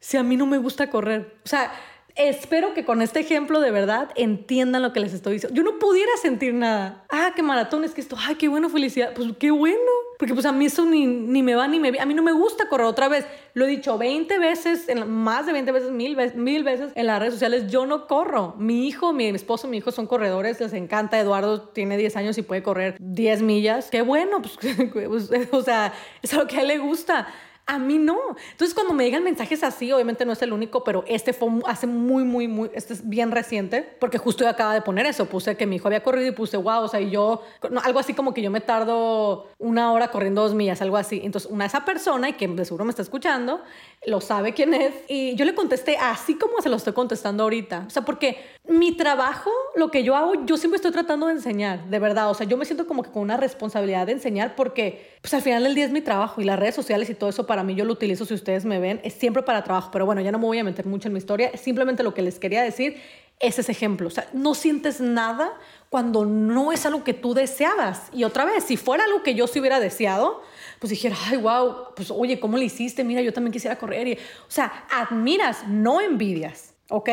si 0.00 0.16
a 0.16 0.22
mí 0.22 0.36
no 0.36 0.46
me 0.46 0.58
gusta 0.58 0.90
correr? 0.90 1.36
O 1.44 1.48
sea, 1.48 1.72
espero 2.18 2.74
que 2.74 2.84
con 2.84 3.00
este 3.00 3.20
ejemplo 3.20 3.60
de 3.60 3.70
verdad 3.70 4.10
entiendan 4.16 4.82
lo 4.82 4.92
que 4.92 5.00
les 5.00 5.14
estoy 5.14 5.34
diciendo. 5.34 5.56
Yo 5.56 5.62
no 5.62 5.78
pudiera 5.78 6.10
sentir 6.20 6.52
nada. 6.52 7.04
Ah, 7.08 7.32
qué 7.34 7.42
maratones, 7.42 7.92
que 7.92 8.00
esto, 8.00 8.16
ay, 8.18 8.34
qué 8.34 8.48
bueno, 8.48 8.68
felicidad. 8.68 9.12
Pues 9.14 9.28
qué 9.38 9.50
bueno. 9.50 9.78
Porque 10.18 10.34
pues 10.34 10.46
a 10.46 10.52
mí 10.52 10.66
eso 10.66 10.84
ni, 10.84 11.06
ni 11.06 11.44
me 11.44 11.54
va 11.54 11.68
ni 11.68 11.78
me... 11.78 11.96
A 12.00 12.04
mí 12.04 12.12
no 12.12 12.24
me 12.24 12.32
gusta 12.32 12.68
correr 12.68 12.86
otra 12.86 13.08
vez. 13.08 13.24
Lo 13.54 13.66
he 13.66 13.68
dicho 13.68 13.96
20 13.96 14.36
veces, 14.40 14.88
en, 14.88 15.08
más 15.08 15.46
de 15.46 15.52
20 15.52 15.70
veces, 15.70 15.90
mil, 15.92 16.16
veces, 16.16 16.36
mil 16.36 16.64
veces 16.64 16.90
en 16.96 17.06
las 17.06 17.20
redes 17.20 17.34
sociales. 17.34 17.70
Yo 17.70 17.86
no 17.86 18.08
corro. 18.08 18.56
Mi 18.58 18.88
hijo, 18.88 19.12
mi 19.12 19.28
esposo, 19.28 19.68
mi 19.68 19.76
hijo 19.76 19.92
son 19.92 20.08
corredores. 20.08 20.60
Les 20.60 20.72
encanta. 20.72 21.20
Eduardo 21.20 21.68
tiene 21.68 21.96
10 21.96 22.16
años 22.16 22.36
y 22.36 22.42
puede 22.42 22.64
correr 22.64 22.96
10 22.98 23.42
millas. 23.42 23.90
Qué 23.90 24.02
bueno. 24.02 24.42
Pues, 24.42 24.58
pues, 25.30 25.48
o 25.52 25.62
sea, 25.62 25.94
es 26.20 26.34
algo 26.34 26.48
que 26.48 26.58
a 26.58 26.62
él 26.62 26.68
le 26.68 26.78
gusta. 26.78 27.28
A 27.70 27.78
mí 27.78 27.98
no. 27.98 28.16
Entonces, 28.52 28.72
cuando 28.72 28.94
me 28.94 29.04
llegan 29.04 29.22
mensajes 29.22 29.62
así, 29.62 29.92
obviamente 29.92 30.24
no 30.24 30.32
es 30.32 30.40
el 30.40 30.54
único, 30.54 30.82
pero 30.84 31.04
este 31.06 31.34
fue 31.34 31.50
hace 31.66 31.86
muy, 31.86 32.24
muy, 32.24 32.48
muy, 32.48 32.70
este 32.72 32.94
es 32.94 33.06
bien 33.06 33.30
reciente, 33.30 33.82
porque 34.00 34.16
justo 34.16 34.42
yo 34.42 34.48
acaba 34.48 34.72
de 34.72 34.80
poner 34.80 35.04
eso. 35.04 35.26
Puse 35.26 35.54
que 35.54 35.66
mi 35.66 35.76
hijo 35.76 35.86
había 35.86 36.02
corrido 36.02 36.28
y 36.28 36.30
puse, 36.32 36.56
wow, 36.56 36.84
o 36.84 36.88
sea, 36.88 37.02
y 37.02 37.10
yo, 37.10 37.42
algo 37.84 38.00
así 38.00 38.14
como 38.14 38.32
que 38.32 38.40
yo 38.40 38.50
me 38.50 38.62
tardo 38.62 39.48
una 39.58 39.92
hora 39.92 40.10
corriendo 40.10 40.40
dos 40.40 40.54
millas, 40.54 40.80
algo 40.80 40.96
así. 40.96 41.20
Entonces, 41.22 41.50
una 41.50 41.66
esa 41.66 41.84
persona, 41.84 42.30
y 42.30 42.32
que 42.32 42.48
de 42.48 42.64
seguro 42.64 42.86
me 42.86 42.90
está 42.90 43.02
escuchando, 43.02 43.60
lo 44.06 44.20
sabe 44.20 44.54
quién 44.54 44.74
es, 44.74 44.94
y 45.08 45.34
yo 45.34 45.44
le 45.44 45.54
contesté 45.54 45.96
así 45.96 46.36
como 46.36 46.60
se 46.62 46.68
lo 46.68 46.76
estoy 46.76 46.92
contestando 46.92 47.42
ahorita. 47.42 47.84
O 47.86 47.90
sea, 47.90 48.02
porque 48.02 48.38
mi 48.68 48.92
trabajo, 48.92 49.50
lo 49.74 49.90
que 49.90 50.04
yo 50.04 50.14
hago, 50.14 50.46
yo 50.46 50.56
siempre 50.56 50.76
estoy 50.76 50.92
tratando 50.92 51.26
de 51.26 51.32
enseñar, 51.32 51.84
de 51.90 51.98
verdad. 51.98 52.30
O 52.30 52.34
sea, 52.34 52.46
yo 52.46 52.56
me 52.56 52.64
siento 52.64 52.86
como 52.86 53.02
que 53.02 53.10
con 53.10 53.22
una 53.22 53.36
responsabilidad 53.36 54.06
de 54.06 54.12
enseñar 54.12 54.54
porque, 54.54 55.16
pues 55.20 55.34
al 55.34 55.42
final 55.42 55.64
del 55.64 55.74
día 55.74 55.84
es 55.84 55.90
mi 55.90 56.00
trabajo 56.00 56.40
y 56.40 56.44
las 56.44 56.58
redes 56.58 56.74
sociales 56.74 57.10
y 57.10 57.14
todo 57.14 57.30
eso 57.30 57.46
para 57.46 57.62
mí 57.64 57.74
yo 57.74 57.84
lo 57.84 57.92
utilizo, 57.92 58.24
si 58.24 58.34
ustedes 58.34 58.64
me 58.64 58.78
ven, 58.78 59.00
es 59.02 59.14
siempre 59.14 59.42
para 59.42 59.64
trabajo. 59.64 59.90
Pero 59.92 60.06
bueno, 60.06 60.20
ya 60.20 60.30
no 60.30 60.38
me 60.38 60.46
voy 60.46 60.58
a 60.58 60.64
meter 60.64 60.86
mucho 60.86 61.08
en 61.08 61.14
mi 61.14 61.18
historia. 61.18 61.56
Simplemente 61.56 62.02
lo 62.02 62.14
que 62.14 62.22
les 62.22 62.38
quería 62.38 62.62
decir 62.62 63.00
es 63.40 63.58
ese 63.58 63.72
ejemplo. 63.72 64.08
O 64.08 64.10
sea, 64.10 64.28
no 64.32 64.54
sientes 64.54 65.00
nada 65.00 65.52
cuando 65.90 66.24
no 66.24 66.72
es 66.72 66.86
algo 66.86 67.04
que 67.04 67.14
tú 67.14 67.34
deseabas. 67.34 68.08
Y 68.12 68.24
otra 68.24 68.44
vez, 68.44 68.64
si 68.64 68.76
fuera 68.76 69.04
algo 69.04 69.22
que 69.22 69.34
yo 69.34 69.46
sí 69.46 69.60
hubiera 69.60 69.80
deseado, 69.80 70.42
pues 70.78 70.90
dijera, 70.90 71.16
ay, 71.26 71.36
wow, 71.36 71.94
pues 71.94 72.10
oye, 72.10 72.38
¿cómo 72.38 72.56
le 72.56 72.64
hiciste? 72.64 73.04
Mira, 73.04 73.22
yo 73.22 73.32
también 73.32 73.52
quisiera 73.52 73.76
correr. 73.78 74.08
Y, 74.08 74.12
o 74.14 74.50
sea, 74.50 74.86
admiras, 74.90 75.66
no 75.66 76.00
envidias, 76.00 76.74
¿ok? 76.88 77.10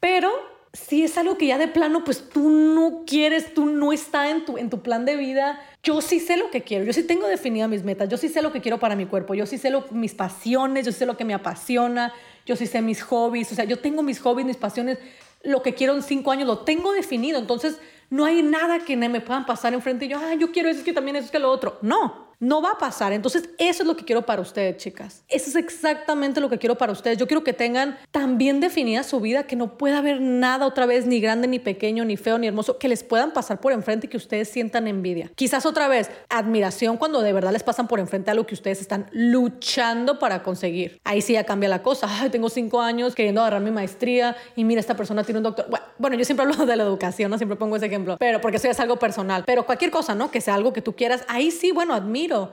Pero 0.00 0.30
si 0.72 1.02
es 1.02 1.16
algo 1.16 1.38
que 1.38 1.46
ya 1.46 1.58
de 1.58 1.68
plano, 1.68 2.04
pues 2.04 2.28
tú 2.28 2.50
no 2.50 3.04
quieres, 3.06 3.54
tú 3.54 3.66
no 3.66 3.92
está 3.92 4.30
en 4.30 4.44
tu, 4.44 4.58
en 4.58 4.68
tu 4.68 4.82
plan 4.82 5.04
de 5.04 5.16
vida, 5.16 5.58
yo 5.82 6.02
sí 6.02 6.20
sé 6.20 6.36
lo 6.36 6.50
que 6.50 6.62
quiero, 6.62 6.84
yo 6.84 6.92
sí 6.92 7.02
tengo 7.02 7.26
definidas 7.26 7.70
mis 7.70 7.82
metas, 7.82 8.08
yo 8.08 8.18
sí 8.18 8.28
sé 8.28 8.42
lo 8.42 8.52
que 8.52 8.60
quiero 8.60 8.78
para 8.78 8.94
mi 8.94 9.06
cuerpo, 9.06 9.34
yo 9.34 9.46
sí 9.46 9.56
sé 9.56 9.70
lo, 9.70 9.86
mis 9.90 10.14
pasiones, 10.14 10.84
yo 10.84 10.92
sé 10.92 11.06
lo 11.06 11.16
que 11.16 11.24
me 11.24 11.32
apasiona, 11.32 12.12
yo 12.44 12.56
sí 12.56 12.66
sé 12.66 12.82
mis 12.82 13.02
hobbies, 13.02 13.50
o 13.52 13.54
sea, 13.54 13.64
yo 13.64 13.78
tengo 13.78 14.02
mis 14.02 14.20
hobbies, 14.20 14.46
mis 14.46 14.56
pasiones, 14.58 14.98
lo 15.42 15.62
que 15.62 15.74
quiero 15.74 15.94
en 15.94 16.02
cinco 16.02 16.30
años 16.30 16.46
lo 16.46 16.58
tengo 16.58 16.92
definido, 16.92 17.38
entonces 17.38 17.78
no 18.10 18.24
hay 18.24 18.42
nada 18.42 18.80
que 18.80 18.96
me 18.96 19.20
puedan 19.20 19.46
pasar 19.46 19.72
enfrente 19.72 20.04
y 20.04 20.08
yo, 20.08 20.18
ah, 20.18 20.34
yo 20.34 20.52
quiero 20.52 20.68
eso, 20.68 20.80
es 20.80 20.84
que 20.84 20.92
también 20.92 21.16
eso, 21.16 21.26
es 21.26 21.30
que 21.30 21.38
lo 21.38 21.50
otro. 21.50 21.78
No, 21.82 22.25
no 22.38 22.62
va 22.62 22.72
a 22.72 22.78
pasar. 22.78 23.12
Entonces, 23.12 23.48
eso 23.58 23.82
es 23.82 23.86
lo 23.86 23.96
que 23.96 24.04
quiero 24.04 24.22
para 24.22 24.42
ustedes, 24.42 24.76
chicas. 24.76 25.24
Eso 25.28 25.50
es 25.50 25.56
exactamente 25.56 26.40
lo 26.40 26.48
que 26.48 26.58
quiero 26.58 26.76
para 26.76 26.92
ustedes. 26.92 27.18
Yo 27.18 27.26
quiero 27.26 27.44
que 27.44 27.52
tengan 27.52 27.98
tan 28.10 28.38
bien 28.38 28.60
definida 28.60 29.02
su 29.02 29.20
vida 29.20 29.46
que 29.46 29.56
no 29.56 29.78
pueda 29.78 29.98
haber 29.98 30.20
nada 30.20 30.66
otra 30.66 30.86
vez, 30.86 31.06
ni 31.06 31.20
grande, 31.20 31.48
ni 31.48 31.58
pequeño, 31.58 32.04
ni 32.04 32.16
feo, 32.16 32.38
ni 32.38 32.46
hermoso, 32.46 32.78
que 32.78 32.88
les 32.88 33.02
puedan 33.02 33.32
pasar 33.32 33.60
por 33.60 33.72
enfrente 33.72 34.06
y 34.06 34.10
que 34.10 34.16
ustedes 34.16 34.48
sientan 34.48 34.86
envidia. 34.88 35.30
Quizás 35.34 35.66
otra 35.66 35.88
vez, 35.88 36.10
admiración 36.28 36.96
cuando 36.96 37.22
de 37.22 37.32
verdad 37.32 37.52
les 37.52 37.62
pasan 37.62 37.88
por 37.88 38.00
enfrente 38.00 38.30
algo 38.30 38.46
que 38.46 38.54
ustedes 38.54 38.80
están 38.80 39.08
luchando 39.12 40.18
para 40.18 40.42
conseguir. 40.42 41.00
Ahí 41.04 41.22
sí 41.22 41.34
ya 41.34 41.44
cambia 41.44 41.68
la 41.68 41.82
cosa. 41.82 42.08
Tengo 42.30 42.48
cinco 42.48 42.80
años 42.80 43.14
queriendo 43.14 43.40
agarrar 43.40 43.62
mi 43.62 43.70
maestría 43.70 44.36
y 44.54 44.64
mira, 44.64 44.80
esta 44.80 44.96
persona 44.96 45.24
tiene 45.24 45.38
un 45.38 45.44
doctor. 45.44 45.66
Bueno, 45.98 46.16
yo 46.16 46.24
siempre 46.24 46.46
hablo 46.46 46.66
de 46.66 46.76
la 46.76 46.82
educación, 46.82 47.30
¿no? 47.30 47.38
Siempre 47.38 47.56
pongo 47.56 47.76
ese 47.76 47.86
ejemplo, 47.86 48.16
pero 48.18 48.40
porque 48.40 48.58
eso 48.58 48.68
es 48.68 48.80
algo 48.80 48.98
personal. 48.98 49.44
Pero 49.46 49.64
cualquier 49.64 49.90
cosa, 49.90 50.14
¿no? 50.14 50.30
Que 50.30 50.40
sea 50.40 50.54
algo 50.54 50.72
que 50.72 50.82
tú 50.82 50.94
quieras, 50.94 51.24
ahí 51.28 51.50
sí, 51.50 51.70
bueno, 51.72 51.94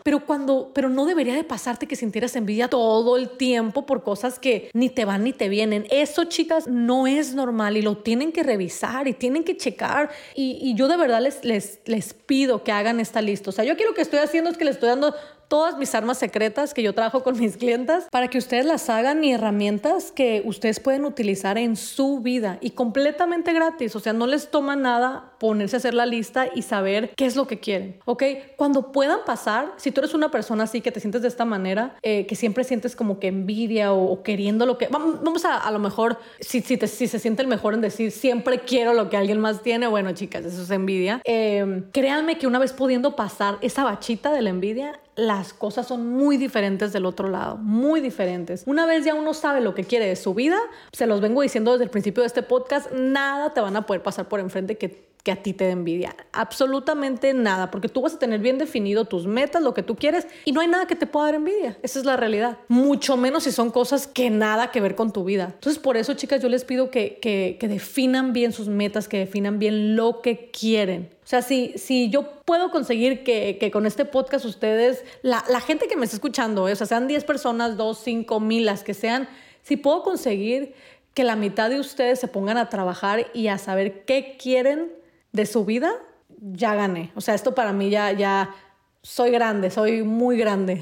pero 0.03 0.25
cuando, 0.25 0.71
pero 0.73 0.89
no 0.89 1.05
debería 1.05 1.35
de 1.35 1.43
pasarte 1.43 1.87
que 1.87 1.95
sintieras 1.95 2.35
envidia 2.35 2.67
todo 2.67 3.17
el 3.17 3.29
tiempo 3.29 3.85
por 3.85 4.03
cosas 4.03 4.39
que 4.39 4.69
ni 4.73 4.89
te 4.89 5.05
van 5.05 5.23
ni 5.23 5.33
te 5.33 5.49
vienen. 5.49 5.85
Eso, 5.89 6.25
chicas, 6.25 6.67
no 6.67 7.07
es 7.07 7.33
normal 7.33 7.77
y 7.77 7.81
lo 7.81 7.97
tienen 7.97 8.31
que 8.31 8.43
revisar 8.43 9.07
y 9.07 9.13
tienen 9.13 9.43
que 9.43 9.57
checar. 9.57 10.09
Y, 10.35 10.57
y 10.61 10.75
yo 10.75 10.87
de 10.87 10.97
verdad 10.97 11.21
les, 11.21 11.43
les, 11.43 11.79
les 11.85 12.13
pido 12.13 12.63
que 12.63 12.71
hagan 12.71 12.99
esta 12.99 13.21
lista. 13.21 13.49
O 13.49 13.53
sea, 13.53 13.65
yo 13.65 13.75
quiero 13.75 13.93
que 13.93 14.01
estoy 14.01 14.19
haciendo 14.19 14.49
es 14.49 14.57
que 14.57 14.65
les 14.65 14.75
estoy 14.75 14.89
dando 14.89 15.13
todas 15.53 15.77
mis 15.77 15.93
armas 15.93 16.17
secretas 16.17 16.73
que 16.73 16.81
yo 16.81 16.93
trabajo 16.93 17.21
con 17.21 17.39
mis 17.39 17.57
clientas 17.57 18.07
para 18.11 18.27
que 18.27 18.39
ustedes 18.39 18.65
las 18.65 18.89
hagan 18.89 19.23
y 19.23 19.33
herramientas 19.33 20.11
que 20.11 20.41
ustedes 20.45 20.79
pueden 20.79 21.05
utilizar 21.05 21.59
en 21.59 21.75
su 21.75 22.21
vida 22.21 22.57
y 22.59 22.71
completamente 22.71 23.53
gratis. 23.53 23.95
O 23.95 23.99
sea, 23.99 24.13
no 24.13 24.25
les 24.25 24.49
toma 24.49 24.75
nada 24.75 25.32
ponerse 25.43 25.75
a 25.75 25.79
hacer 25.79 25.93
la 25.93 26.05
lista 26.05 26.47
y 26.55 26.61
saber 26.61 27.11
qué 27.17 27.25
es 27.25 27.35
lo 27.35 27.47
que 27.47 27.59
quieren. 27.59 27.99
¿Ok? 28.05 28.23
Cuando 28.55 28.93
puedan 28.93 29.25
pasar, 29.25 29.73
si 29.75 29.91
tú 29.91 29.99
eres 29.99 30.13
una 30.13 30.31
persona 30.31 30.63
así 30.63 30.79
que 30.79 30.89
te 30.89 31.01
sientes 31.01 31.21
de 31.21 31.27
esta 31.27 31.43
manera, 31.43 31.97
eh, 32.01 32.25
que 32.27 32.37
siempre 32.37 32.63
sientes 32.63 32.95
como 32.95 33.19
que 33.19 33.27
envidia 33.27 33.91
o, 33.91 34.23
queriendo 34.23 34.65
lo 34.65 34.77
que... 34.77 34.87
Vamos 34.87 35.43
a 35.43 35.57
a 35.57 35.69
lo 35.71 35.79
mejor, 35.79 36.17
si, 36.39 36.61
si, 36.61 36.77
si 36.77 37.07
se 37.07 37.19
siente 37.19 37.41
el 37.41 37.49
mejor 37.49 37.73
en 37.73 37.81
decir 37.81 38.11
siempre 38.11 38.59
quiero 38.59 38.93
lo 38.93 39.09
que 39.09 39.17
alguien 39.17 39.37
más 39.37 39.61
tiene, 39.61 39.87
bueno, 39.87 40.13
chicas, 40.13 40.45
eso 40.45 40.61
es 40.61 40.71
envidia. 40.71 41.19
Eh, 41.25 41.83
créanme 41.91 42.37
que 42.37 42.47
una 42.47 42.57
vez 42.57 42.71
pudiendo 42.71 43.17
pasar 43.17 43.57
esa 43.59 43.83
bachita 43.83 44.31
de 44.31 44.43
la 44.43 44.49
envidia, 44.49 44.97
las 45.17 45.53
cosas 45.53 45.87
son 45.87 46.07
muy 46.07 46.37
diferentes 46.37 46.93
del 46.93 47.05
otro 47.05 47.27
lado, 47.27 47.57
muy 47.57 47.99
diferentes. 47.99 48.63
Una 48.65 48.85
vez 48.85 49.03
ya 49.03 49.13
uno 49.13 49.33
sabe 49.33 49.59
lo 49.59 49.75
que 49.75 49.83
quiere 49.83 50.05
de 50.05 50.15
su 50.15 50.33
vida, 50.33 50.57
se 50.93 51.05
los 51.05 51.19
vengo 51.19 51.41
diciendo 51.41 51.73
desde 51.73 51.83
el 51.83 51.89
principio 51.89 52.21
de 52.21 52.27
este 52.27 52.43
podcast, 52.43 52.91
nada 52.93 53.53
te 53.53 53.59
van 53.59 53.75
a 53.75 53.85
poder 53.85 54.01
pasar 54.01 54.29
por 54.29 54.39
enfrente 54.39 54.77
que 54.77 55.12
que 55.23 55.31
a 55.31 55.37
ti 55.41 55.53
te 55.53 55.63
dé 55.63 55.71
envidia. 55.71 56.15
Absolutamente 56.33 57.33
nada, 57.33 57.71
porque 57.71 57.87
tú 57.87 58.01
vas 58.01 58.13
a 58.13 58.19
tener 58.19 58.41
bien 58.41 58.57
definido 58.57 59.05
tus 59.05 59.25
metas, 59.25 59.63
lo 59.63 59.73
que 59.73 59.81
tú 59.81 59.95
quieres, 59.95 60.27
y 60.43 60.51
no 60.51 60.59
hay 60.59 60.67
nada 60.67 60.85
que 60.85 60.97
te 60.97 61.07
pueda 61.07 61.27
dar 61.27 61.35
envidia. 61.35 61.77
Esa 61.81 61.99
es 61.99 62.05
la 62.05 62.17
realidad. 62.17 62.57
Mucho 62.67 63.15
menos 63.15 63.45
si 63.45 63.53
son 63.53 63.71
cosas 63.71 64.05
que 64.05 64.29
nada 64.29 64.71
que 64.71 64.81
ver 64.81 64.95
con 64.95 65.13
tu 65.13 65.23
vida. 65.23 65.51
Entonces, 65.53 65.81
por 65.81 65.95
eso, 65.95 66.13
chicas, 66.13 66.41
yo 66.41 66.49
les 66.49 66.65
pido 66.65 66.91
que, 66.91 67.19
que, 67.21 67.57
definan 67.67 68.33
bien 68.33 68.51
sus 68.51 68.67
metas, 68.67 69.07
que 69.07 69.17
definan 69.17 69.59
bien 69.59 69.95
lo 69.95 70.21
que 70.21 70.51
quieren. 70.51 71.09
O 71.23 71.27
sea, 71.27 71.41
si, 71.41 71.73
si 71.77 72.09
yo 72.09 72.41
puedo 72.43 72.69
conseguir 72.69 73.23
que, 73.23 73.57
que 73.57 73.71
con 73.71 73.85
este 73.85 74.03
podcast 74.03 74.43
ustedes, 74.43 75.05
la, 75.21 75.45
la, 75.47 75.61
gente 75.61 75.87
que 75.87 75.95
me 75.95 76.03
está 76.03 76.17
escuchando, 76.17 76.63
o 76.63 76.75
sea, 76.75 76.85
sean 76.85 77.07
10 77.07 77.23
personas, 77.23 77.77
2, 77.77 77.97
5 77.97 78.39
mil, 78.41 78.65
las 78.65 78.83
que 78.83 78.93
sean, 78.93 79.29
si 79.61 79.77
puedo 79.77 80.03
conseguir 80.03 80.73
que 81.13 81.23
la 81.23 81.37
mitad 81.37 81.69
de 81.69 81.79
ustedes 81.79 82.19
se 82.19 82.27
pongan 82.27 82.57
a 82.57 82.69
trabajar 82.69 83.27
y 83.33 83.47
a 83.47 83.57
saber 83.57 84.03
qué 84.03 84.35
quieren 84.37 84.91
de 85.33 85.45
su 85.45 85.65
vida, 85.65 85.91
ya 86.39 86.75
gané. 86.75 87.11
O 87.15 87.21
sea, 87.21 87.33
esto 87.33 87.53
para 87.53 87.73
mí 87.73 87.89
ya, 87.89 88.11
ya 88.13 88.55
soy 89.01 89.31
grande, 89.31 89.69
soy 89.69 90.03
muy 90.03 90.37
grande. 90.37 90.81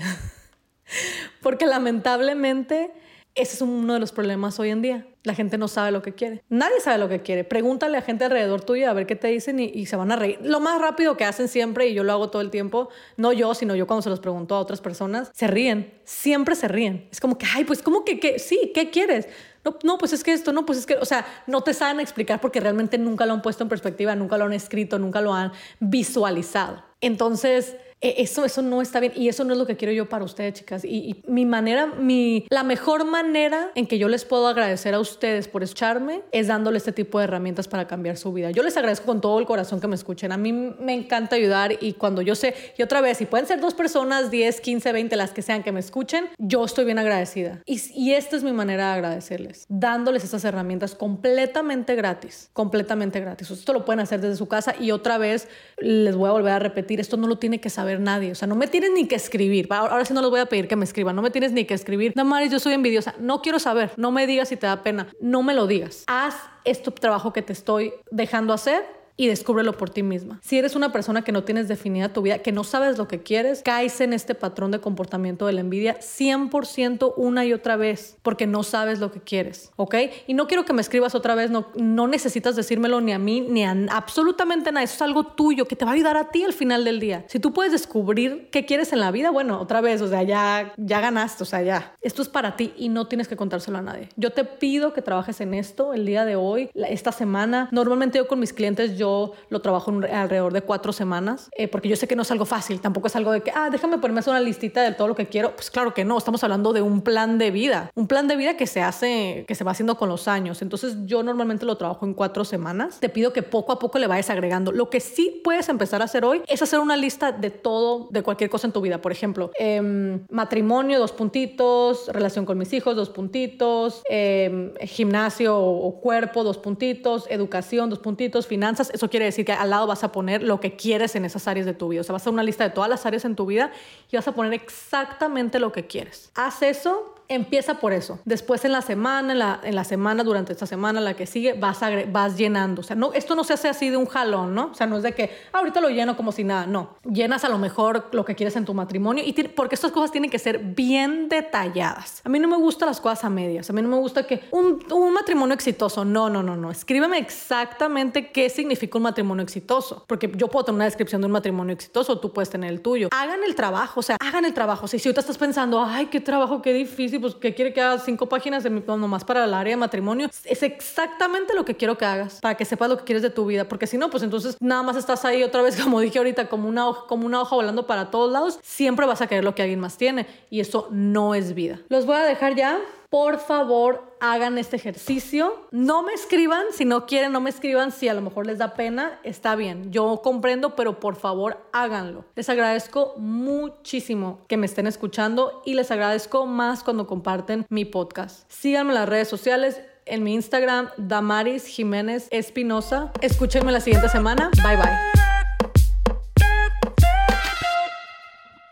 Porque 1.42 1.66
lamentablemente 1.66 2.92
ese 3.34 3.56
es 3.56 3.62
uno 3.62 3.94
de 3.94 4.00
los 4.00 4.12
problemas 4.12 4.60
hoy 4.60 4.72
en 4.72 4.82
día. 4.82 5.08
La 5.24 5.34
gente 5.34 5.58
no 5.58 5.70
sabe 5.70 5.92
lo 5.92 6.02
que 6.02 6.14
quiere. 6.14 6.44
Nadie 6.50 6.82
sabe 6.82 6.98
lo 6.98 7.08
que 7.08 7.22
quiere. 7.22 7.46
Pregúntale 7.46 7.98
a 7.98 8.02
gente 8.02 8.26
alrededor 8.26 8.62
tuyo 8.62 8.90
a 8.90 8.94
ver 8.94 9.08
qué 9.08 9.16
te 9.16 9.30
dicen 9.30 9.60
y, 9.60 9.86
se 9.86 9.96
van 9.96 10.12
a 10.12 10.18
reír. 10.18 10.40
Lo 10.44 10.60
más 10.60 10.82
rápido 10.82 11.16
que 11.16 11.24
hacen 11.24 11.48
siempre, 11.48 11.88
y 11.88 11.94
yo 11.94 12.04
lo 12.04 12.12
hago 12.12 12.30
todo 12.30 12.42
el 12.42 12.50
tiempo, 12.50 12.90
no 13.16 13.32
yo, 13.32 13.54
sino 13.54 13.74
yo 13.76 13.88
cuando 13.88 14.02
se 14.02 14.10
los 14.10 14.20
pregunto 14.20 14.56
a 14.56 14.60
otras 14.60 14.82
personas, 14.82 15.32
se 15.34 15.48
ríen. 15.48 15.94
Siempre 16.04 16.56
se 16.56 16.68
ríen. 16.68 17.08
Es 17.10 17.22
como 17.22 17.38
que, 17.38 17.46
ay, 17.56 17.64
pues, 17.64 17.82
¿cómo 17.82 18.04
que, 18.04 18.20
que 18.20 18.38
sí? 18.38 18.72
¿Qué 18.74 18.90
quieres? 18.90 19.30
No, 19.64 19.78
no, 19.84 19.98
pues 19.98 20.14
es 20.14 20.24
que 20.24 20.34
esto, 20.34 20.54
no, 20.54 20.66
pues 20.66 20.80
es 20.80 20.86
que, 20.86 20.96
o 20.96 21.06
sea, 21.06 21.26
no 21.46 21.62
te 21.62 21.74
saben 21.74 22.00
explicar 22.00 22.42
porque 22.42 22.60
realmente 22.60 22.98
nunca 22.98 23.26
lo 23.26 23.34
han 23.34 23.42
puesto 23.42 23.64
en 23.64 23.70
perspectiva, 23.70 24.16
nunca 24.16 24.38
lo 24.38 24.46
han 24.46 24.54
escrito, 24.54 24.98
nunca 24.98 25.22
lo 25.22 25.34
han 25.34 25.52
visualizado. 25.80 26.84
Entonces, 27.00 27.76
eso, 28.02 28.44
eso 28.46 28.62
no 28.64 28.82
está 28.82 29.00
bien 29.00 29.14
y 29.16 29.30
eso 29.30 29.44
no 29.44 29.54
es 29.54 29.60
lo 29.60 29.68
que 29.68 29.78
quiero 29.78 29.94
yo 29.94 30.10
para 30.10 30.26
ustedes, 30.26 30.54
chicas. 30.56 30.84
Y, 30.84 31.22
mi 31.28 31.46
manera, 31.46 31.86
mi, 31.86 32.46
la 32.50 32.64
mejor 32.64 33.06
manera 33.06 33.72
en 33.76 33.86
que 33.86 34.00
yo 34.00 34.08
les 34.08 34.26
puedo 34.26 34.48
agradecer 34.48 34.94
a 34.96 35.00
ustedes 35.00 35.48
por 35.48 35.62
escucharme 35.64 36.22
es 36.32 36.48
dándole 36.48 36.78
este 36.78 36.92
tipo 36.92 37.20
de 37.20 37.26
herramientas 37.26 37.68
para 37.68 37.88
cambiar 37.88 38.18
su 38.18 38.34
vida. 38.34 38.50
Yo 38.52 38.64
les 38.64 38.76
agradezco 38.76 39.06
con 39.06 39.22
todo 39.22 39.40
el 39.40 39.46
corazón 39.46 39.80
que 39.80 39.88
me 39.88 39.96
escuchen. 39.96 40.32
A 40.32 40.38
mí 40.38 40.52
me 40.52 40.94
encanta 40.94 41.36
ayudar 41.36 41.78
y 41.80 41.94
cuando 41.94 42.22
yo 42.22 42.34
sé, 42.36 42.56
y 42.78 42.82
otra 42.82 43.02
vez, 43.02 43.20
si 43.20 43.26
pueden 43.26 43.46
ser 43.46 43.60
dos 43.60 43.76
personas, 43.76 44.32
10, 44.32 44.62
15, 44.62 44.92
20, 44.92 45.16
las 45.16 45.32
que 45.32 45.44
sean 45.44 45.62
que 45.62 45.72
me 45.72 45.80
escuchen, 45.80 46.26
yo 46.40 46.66
estoy 46.66 46.86
bien 46.86 46.98
agradecida. 46.98 47.62
Y, 47.66 47.80
y 47.94 48.14
esta 48.14 48.36
es 48.36 48.44
mi 48.44 48.52
manera 48.52 48.88
de 48.88 48.94
agradecerles, 48.94 49.66
dándoles 49.70 50.24
estas 50.24 50.44
herramientas 50.44 50.96
completamente 50.96 51.96
gratis, 51.96 52.50
completamente 52.54 53.20
gratis. 53.20 53.52
Esto 53.52 53.74
lo 53.74 53.86
pueden 53.86 54.00
hacer 54.00 54.22
desde 54.22 54.38
su 54.38 54.48
casa 54.48 54.76
y 54.80 54.92
otra 54.92 55.18
vez 55.20 55.48
les 55.78 56.16
voy 56.16 56.30
a 56.30 56.32
volver 56.32 56.54
a 56.54 56.60
repetir, 56.60 57.00
esto 57.00 57.18
no 57.18 57.28
lo 57.28 57.38
tiene 57.38 57.60
que 57.62 57.70
saber 57.70 57.91
nadie. 58.00 58.32
O 58.32 58.36
sea, 58.36 58.48
no 58.48 58.56
me 58.56 58.68
tienes 58.68 58.92
ni 58.92 59.08
que 59.08 59.16
escribir. 59.16 59.68
Ahora 59.72 60.06
sí 60.06 60.14
no 60.14 60.22
les 60.22 60.30
voy 60.30 60.40
a 60.40 60.46
pedir 60.46 60.68
que 60.68 60.76
me 60.76 60.86
escriban. 60.86 61.16
No 61.16 61.22
me 61.22 61.32
tienes 61.32 61.52
ni 61.52 61.66
que 61.66 61.74
escribir. 61.74 62.14
Damaris, 62.16 62.52
yo 62.52 62.60
soy 62.60 62.74
envidiosa. 62.74 63.16
No 63.20 63.42
quiero 63.42 63.60
saber. 63.60 63.92
No 63.98 64.12
me 64.12 64.28
digas 64.28 64.50
si 64.50 64.56
te 64.56 64.68
da 64.68 64.84
pena. 64.84 65.08
No 65.20 65.44
me 65.44 65.54
lo 65.54 65.68
digas. 65.68 66.04
Haz 66.08 66.36
este 66.64 66.92
trabajo 66.92 67.34
que 67.34 67.42
te 67.42 67.54
estoy 67.54 67.94
dejando 68.12 68.54
hacer 68.54 69.01
y 69.22 69.28
descúbrelo 69.28 69.78
por 69.78 69.92
ti 69.92 70.02
misma. 70.02 70.40
Si 70.42 70.58
eres 70.58 70.76
una 70.76 70.92
persona 70.92 71.22
que 71.22 71.32
no 71.32 71.44
tienes 71.44 71.68
definida 71.68 72.12
tu 72.12 72.24
vida, 72.24 72.40
que 72.40 72.52
no 72.52 72.64
sabes 72.64 72.98
lo 72.98 73.08
que 73.08 73.22
quieres, 73.22 73.62
caes 73.64 74.02
en 74.02 74.14
este 74.14 74.34
patrón 74.34 74.72
de 74.72 74.80
comportamiento 74.80 75.46
de 75.46 75.54
la 75.54 75.62
envidia 75.62 76.00
100% 76.00 77.14
una 77.18 77.46
y 77.46 77.54
otra 77.54 77.76
vez, 77.76 78.18
porque 78.24 78.48
no 78.48 78.64
sabes 78.64 79.00
lo 79.00 79.12
que 79.12 79.20
quieres, 79.20 79.70
¿ok? 79.76 79.96
Y 80.26 80.34
no 80.34 80.48
quiero 80.48 80.66
que 80.66 80.74
me 80.74 80.82
escribas 80.82 81.14
otra 81.14 81.36
vez, 81.36 81.52
no, 81.52 81.68
no 81.76 82.08
necesitas 82.08 82.56
decírmelo 82.56 83.00
ni 83.00 83.12
a 83.14 83.20
mí, 83.20 83.42
ni 83.42 83.64
a 83.64 83.78
absolutamente 83.92 84.72
nada, 84.72 84.84
eso 84.84 84.96
es 84.96 85.02
algo 85.04 85.24
tuyo 85.24 85.66
que 85.66 85.76
te 85.76 85.86
va 85.86 85.92
a 85.92 85.94
ayudar 85.94 86.18
a 86.18 86.32
ti 86.32 86.44
al 86.44 86.54
final 86.54 86.84
del 86.84 87.00
día. 87.00 87.24
Si 87.28 87.40
tú 87.40 87.54
puedes 87.54 87.72
descubrir 87.72 88.50
qué 88.52 88.66
quieres 88.66 88.92
en 88.92 89.02
la 89.02 89.12
vida, 89.12 89.30
bueno, 89.30 89.62
otra 89.62 89.82
vez, 89.82 90.02
o 90.02 90.08
sea, 90.08 90.24
ya, 90.24 90.74
ya 90.78 91.00
ganaste, 91.00 91.44
o 91.44 91.46
sea, 91.46 91.62
ya. 91.62 91.96
Esto 92.02 92.24
es 92.24 92.30
para 92.30 92.56
ti 92.56 92.74
y 92.76 92.90
no 92.90 93.06
tienes 93.06 93.28
que 93.28 93.36
contárselo 93.36 93.78
a 93.78 93.84
nadie. 93.84 94.10
Yo 94.16 94.32
te 94.32 94.46
pido 94.46 94.94
que 94.94 95.04
trabajes 95.04 95.42
en 95.42 95.54
esto 95.54 95.94
el 95.94 96.08
día 96.08 96.26
de 96.26 96.36
hoy, 96.36 96.72
esta 96.74 97.12
semana. 97.12 97.70
Normalmente 97.72 98.18
yo 98.18 98.28
con 98.28 98.40
mis 98.40 98.52
clientes, 98.52 98.98
yo 98.98 99.11
lo 99.50 99.62
trabajo 99.62 99.92
alrededor 99.92 100.54
de 100.54 100.62
cuatro 100.62 100.94
semanas, 100.94 101.50
eh, 101.58 101.68
porque 101.68 101.90
yo 101.90 101.96
sé 101.96 102.08
que 102.08 102.16
no 102.16 102.22
es 102.22 102.32
algo 102.32 102.46
fácil, 102.46 102.80
tampoco 102.82 103.08
es 103.08 103.16
algo 103.16 103.32
de 103.32 103.42
que, 103.42 103.52
ah, 103.52 103.70
déjame 103.70 103.98
ponerme 103.98 104.20
a 104.20 104.22
hacer 104.22 104.32
una 104.32 104.42
listita 104.42 104.82
de 104.82 104.94
todo 104.94 105.08
lo 105.08 105.16
que 105.16 105.28
quiero. 105.28 105.56
Pues 105.56 105.70
claro 105.70 105.94
que 105.94 106.06
no, 106.06 106.18
estamos 106.18 106.44
hablando 106.44 106.74
de 106.74 106.82
un 106.82 107.02
plan 107.02 107.38
de 107.38 107.52
vida, 107.52 107.92
un 107.96 108.08
plan 108.08 108.28
de 108.28 108.36
vida 108.36 108.58
que 108.58 108.68
se 108.68 108.82
hace, 108.82 109.46
que 109.48 109.56
se 109.56 109.64
va 109.64 109.72
haciendo 109.72 109.96
con 109.98 110.10
los 110.10 110.28
años. 110.28 110.62
Entonces 110.62 110.96
yo 111.06 111.24
normalmente 111.24 111.66
lo 111.66 111.78
trabajo 111.78 112.06
en 112.06 112.14
cuatro 112.14 112.46
semanas. 112.46 113.00
Te 113.00 113.10
pido 113.10 113.34
que 113.34 113.44
poco 113.44 113.72
a 113.72 113.80
poco 113.80 114.00
le 114.00 114.08
vayas 114.08 114.30
agregando. 114.30 114.72
Lo 114.72 114.90
que 114.90 115.00
sí 115.00 115.42
puedes 115.44 115.70
empezar 115.70 116.02
a 116.02 116.06
hacer 116.06 116.26
hoy 116.26 116.42
es 116.48 116.62
hacer 116.62 116.80
una 116.80 116.96
lista 116.96 117.32
de 117.32 117.50
todo, 117.50 118.08
de 118.12 118.24
cualquier 118.24 118.50
cosa 118.50 118.68
en 118.68 118.74
tu 118.74 118.82
vida. 118.82 119.02
Por 119.02 119.12
ejemplo, 119.12 119.52
em, 119.58 120.26
matrimonio, 120.30 121.00
dos 121.00 121.12
puntitos, 121.12 122.08
relación 122.08 122.46
con 122.46 122.58
mis 122.58 122.74
hijos, 122.74 122.96
dos 122.96 123.10
puntitos, 123.10 124.02
em, 124.10 124.74
gimnasio 124.82 125.58
o 125.60 126.00
cuerpo, 126.00 126.44
dos 126.44 126.58
puntitos, 126.58 127.26
educación, 127.30 127.90
dos 127.90 128.00
puntitos, 128.00 128.48
finanzas 128.48 128.92
eso 129.02 129.10
quiere 129.10 129.26
decir 129.26 129.46
que 129.46 129.54
al 129.54 129.72
lado 129.72 129.88
vas 129.88 130.04
a 130.04 130.12
poner 130.12 130.44
lo 130.44 130.60
que 130.60 130.76
quieres 130.76 131.16
en 131.16 131.26
esas 131.26 131.48
áreas 131.48 131.66
de 131.66 131.74
tu 131.74 131.88
vida. 131.88 132.02
O 132.02 132.04
sea, 132.04 132.14
vas 132.14 132.22
a 132.22 132.24
hacer 132.24 132.34
una 132.34 132.44
lista 132.44 132.64
de 132.64 132.70
todas 132.70 132.88
las 132.88 133.04
áreas 133.08 133.26
en 133.26 133.36
tu 133.36 133.48
vida 133.48 133.72
y 134.12 134.16
vas 134.16 134.28
a 134.28 134.34
poner 134.34 134.54
exactamente 134.54 135.58
lo 135.58 135.72
que 135.72 135.88
quieres. 135.88 136.30
Haz 136.36 136.62
eso 136.62 137.16
Empieza 137.32 137.76
por 137.76 137.94
eso. 137.94 138.20
Después 138.26 138.66
en 138.66 138.74
la 138.74 138.82
semana, 138.82 139.32
en 139.32 139.40
la, 139.40 139.60
en 139.64 139.74
la 139.74 139.86
semana, 139.86 140.22
durante 140.22 140.52
esta 140.52 140.66
semana, 140.66 141.00
la 141.00 141.14
que 141.14 141.26
sigue, 141.26 141.54
vas, 141.54 141.80
vas 142.12 142.36
llenando. 142.36 142.82
O 142.82 142.84
sea, 142.84 142.98
no, 142.98 143.14
esto 143.14 143.36
no 143.36 143.46
se 143.46 143.54
hace 143.54 143.70
así 143.70 143.90
de 143.90 143.96
un 143.96 144.06
jalón, 144.06 144.54
¿no? 144.54 144.66
O 144.66 144.74
sea, 144.74 144.86
no 144.86 144.98
es 144.98 145.04
de 145.04 145.14
que 145.14 145.32
ahorita 145.54 145.80
lo 145.80 145.88
lleno 145.88 146.18
como 146.18 146.34
si 146.34 146.44
nada. 146.44 146.68
No. 146.68 146.98
Llenas 147.10 147.46
a 147.46 147.50
lo 147.50 147.58
mejor 147.58 148.10
lo 148.12 148.26
que 148.26 148.36
quieres 148.36 148.58
en 148.58 148.66
tu 148.66 148.74
matrimonio 148.74 149.24
y 149.26 149.32
porque 149.32 149.76
estas 149.76 149.94
cosas 149.94 150.12
tienen 150.12 150.30
que 150.30 150.40
ser 150.40 150.60
bien 150.60 151.30
detalladas. 151.30 152.22
A 152.26 152.28
mí 152.28 152.38
no 152.38 152.50
me 152.50 152.58
gustan 152.58 152.90
las 152.90 153.00
cosas 153.00 153.24
a 153.24 153.30
medias. 153.30 153.70
A 153.70 153.74
mí 153.74 153.82
no 153.82 153.88
me 153.88 153.98
gusta 153.98 154.28
que 154.28 154.42
un, 154.52 154.84
un 154.92 155.14
matrimonio 155.14 155.56
exitoso. 155.56 156.04
No, 156.04 156.30
no, 156.30 156.44
no, 156.44 156.58
no. 156.58 156.70
Escríbeme 156.70 157.18
exactamente 157.18 158.30
qué 158.32 158.50
significa 158.50 158.98
un 158.98 159.04
matrimonio 159.04 159.42
exitoso. 159.42 160.04
Porque 160.06 160.30
yo 160.36 160.50
puedo 160.50 160.66
tener 160.66 160.76
una 160.76 160.86
descripción 160.86 161.22
de 161.22 161.28
un 161.28 161.32
matrimonio 161.32 161.74
exitoso, 161.74 162.20
tú 162.20 162.34
puedes 162.34 162.50
tener 162.50 162.70
el 162.70 162.82
tuyo. 162.82 163.08
Hagan 163.12 163.40
el 163.48 163.56
trabajo, 163.56 164.02
o 164.02 164.04
sea, 164.04 164.18
hagan 164.20 164.44
el 164.44 164.54
trabajo. 164.54 164.90
Si 164.90 164.98
ahorita 164.98 165.22
estás 165.22 165.38
pensando, 165.38 165.82
ay, 165.82 166.08
qué 166.08 166.20
trabajo, 166.20 166.62
qué 166.62 166.74
difícil 166.74 167.21
pues 167.22 167.36
que 167.36 167.54
quiere 167.54 167.74
que 167.74 167.82
hagas 167.82 168.04
cinco 168.04 168.28
páginas 168.28 168.64
de 168.64 168.70
mi, 168.70 168.82
nomás 168.82 169.24
para 169.24 169.46
el 169.46 169.54
área 169.54 169.72
de 169.72 169.78
matrimonio. 169.78 170.30
Es 170.44 170.64
exactamente 170.64 171.54
lo 171.54 171.64
que 171.64 171.76
quiero 171.76 171.98
que 171.98 172.06
hagas 172.06 172.40
para 172.42 172.56
que 172.56 172.66
sepas 172.66 172.90
lo 172.90 172.98
que 172.98 173.04
quieres 173.04 173.22
de 173.22 173.30
tu 173.30 173.46
vida. 173.46 173.68
Porque 173.68 173.88
si 173.88 173.98
no, 173.98 174.10
pues 174.10 174.24
entonces 174.24 174.58
nada 174.60 174.84
más 174.84 174.98
estás 174.98 175.24
ahí 175.26 175.44
otra 175.44 175.62
vez, 175.62 175.76
como 175.82 176.00
dije 176.00 176.18
ahorita, 176.18 176.50
como 176.50 176.68
una 176.68 176.88
hoja, 176.88 177.06
como 177.08 177.26
una 177.26 177.42
hoja 177.42 177.56
volando 177.56 177.88
para 177.88 178.12
todos 178.12 178.32
lados. 178.32 178.60
Siempre 178.62 179.06
vas 179.06 179.22
a 179.22 179.28
querer 179.28 179.44
lo 179.44 179.56
que 179.56 179.62
alguien 179.62 179.80
más 179.80 179.98
tiene 179.98 180.28
y 180.50 180.60
eso 180.60 180.88
no 180.92 181.36
es 181.36 181.54
vida. 181.54 181.80
Los 181.90 182.06
voy 182.06 182.16
a 182.16 182.24
dejar 182.24 182.56
ya 182.56 182.80
por 183.12 183.40
favor 183.40 184.16
hagan 184.22 184.58
este 184.58 184.78
ejercicio. 184.78 185.68
No 185.72 186.02
me 186.02 186.14
escriban, 186.14 186.64
si 186.72 186.86
no 186.86 187.06
quieren, 187.06 187.34
no 187.34 187.42
me 187.42 187.50
escriban, 187.50 187.92
si 187.92 188.08
a 188.08 188.14
lo 188.14 188.22
mejor 188.22 188.48
les 188.48 188.58
da 188.58 188.74
pena, 188.74 189.20
está 189.24 189.56
bien, 189.56 189.92
yo 189.92 190.22
comprendo, 190.24 190.78
pero 190.78 191.02
por 191.02 191.18
favor 191.18 191.58
háganlo. 191.74 192.24
Les 192.36 192.48
agradezco 192.48 193.14
muchísimo 193.18 194.40
que 194.48 194.56
me 194.56 194.66
estén 194.66 194.88
escuchando 194.88 195.62
y 195.66 195.74
les 195.74 195.92
agradezco 195.92 196.46
más 196.46 196.84
cuando 196.84 197.06
comparten 197.06 197.66
mi 197.70 197.84
podcast. 197.84 198.50
Síganme 198.50 198.92
en 198.92 198.96
las 198.96 199.10
redes 199.10 199.28
sociales. 199.28 199.82
En 200.06 200.24
mi 200.24 200.34
Instagram, 200.34 200.90
Damaris 200.98 201.66
Jiménez 201.68 202.28
Espinosa. 202.32 203.12
Escúchenme 203.22 203.72
la 203.72 203.82
siguiente 203.82 204.10
semana. 204.10 204.50
Bye 204.64 204.78
bye. 204.78 205.21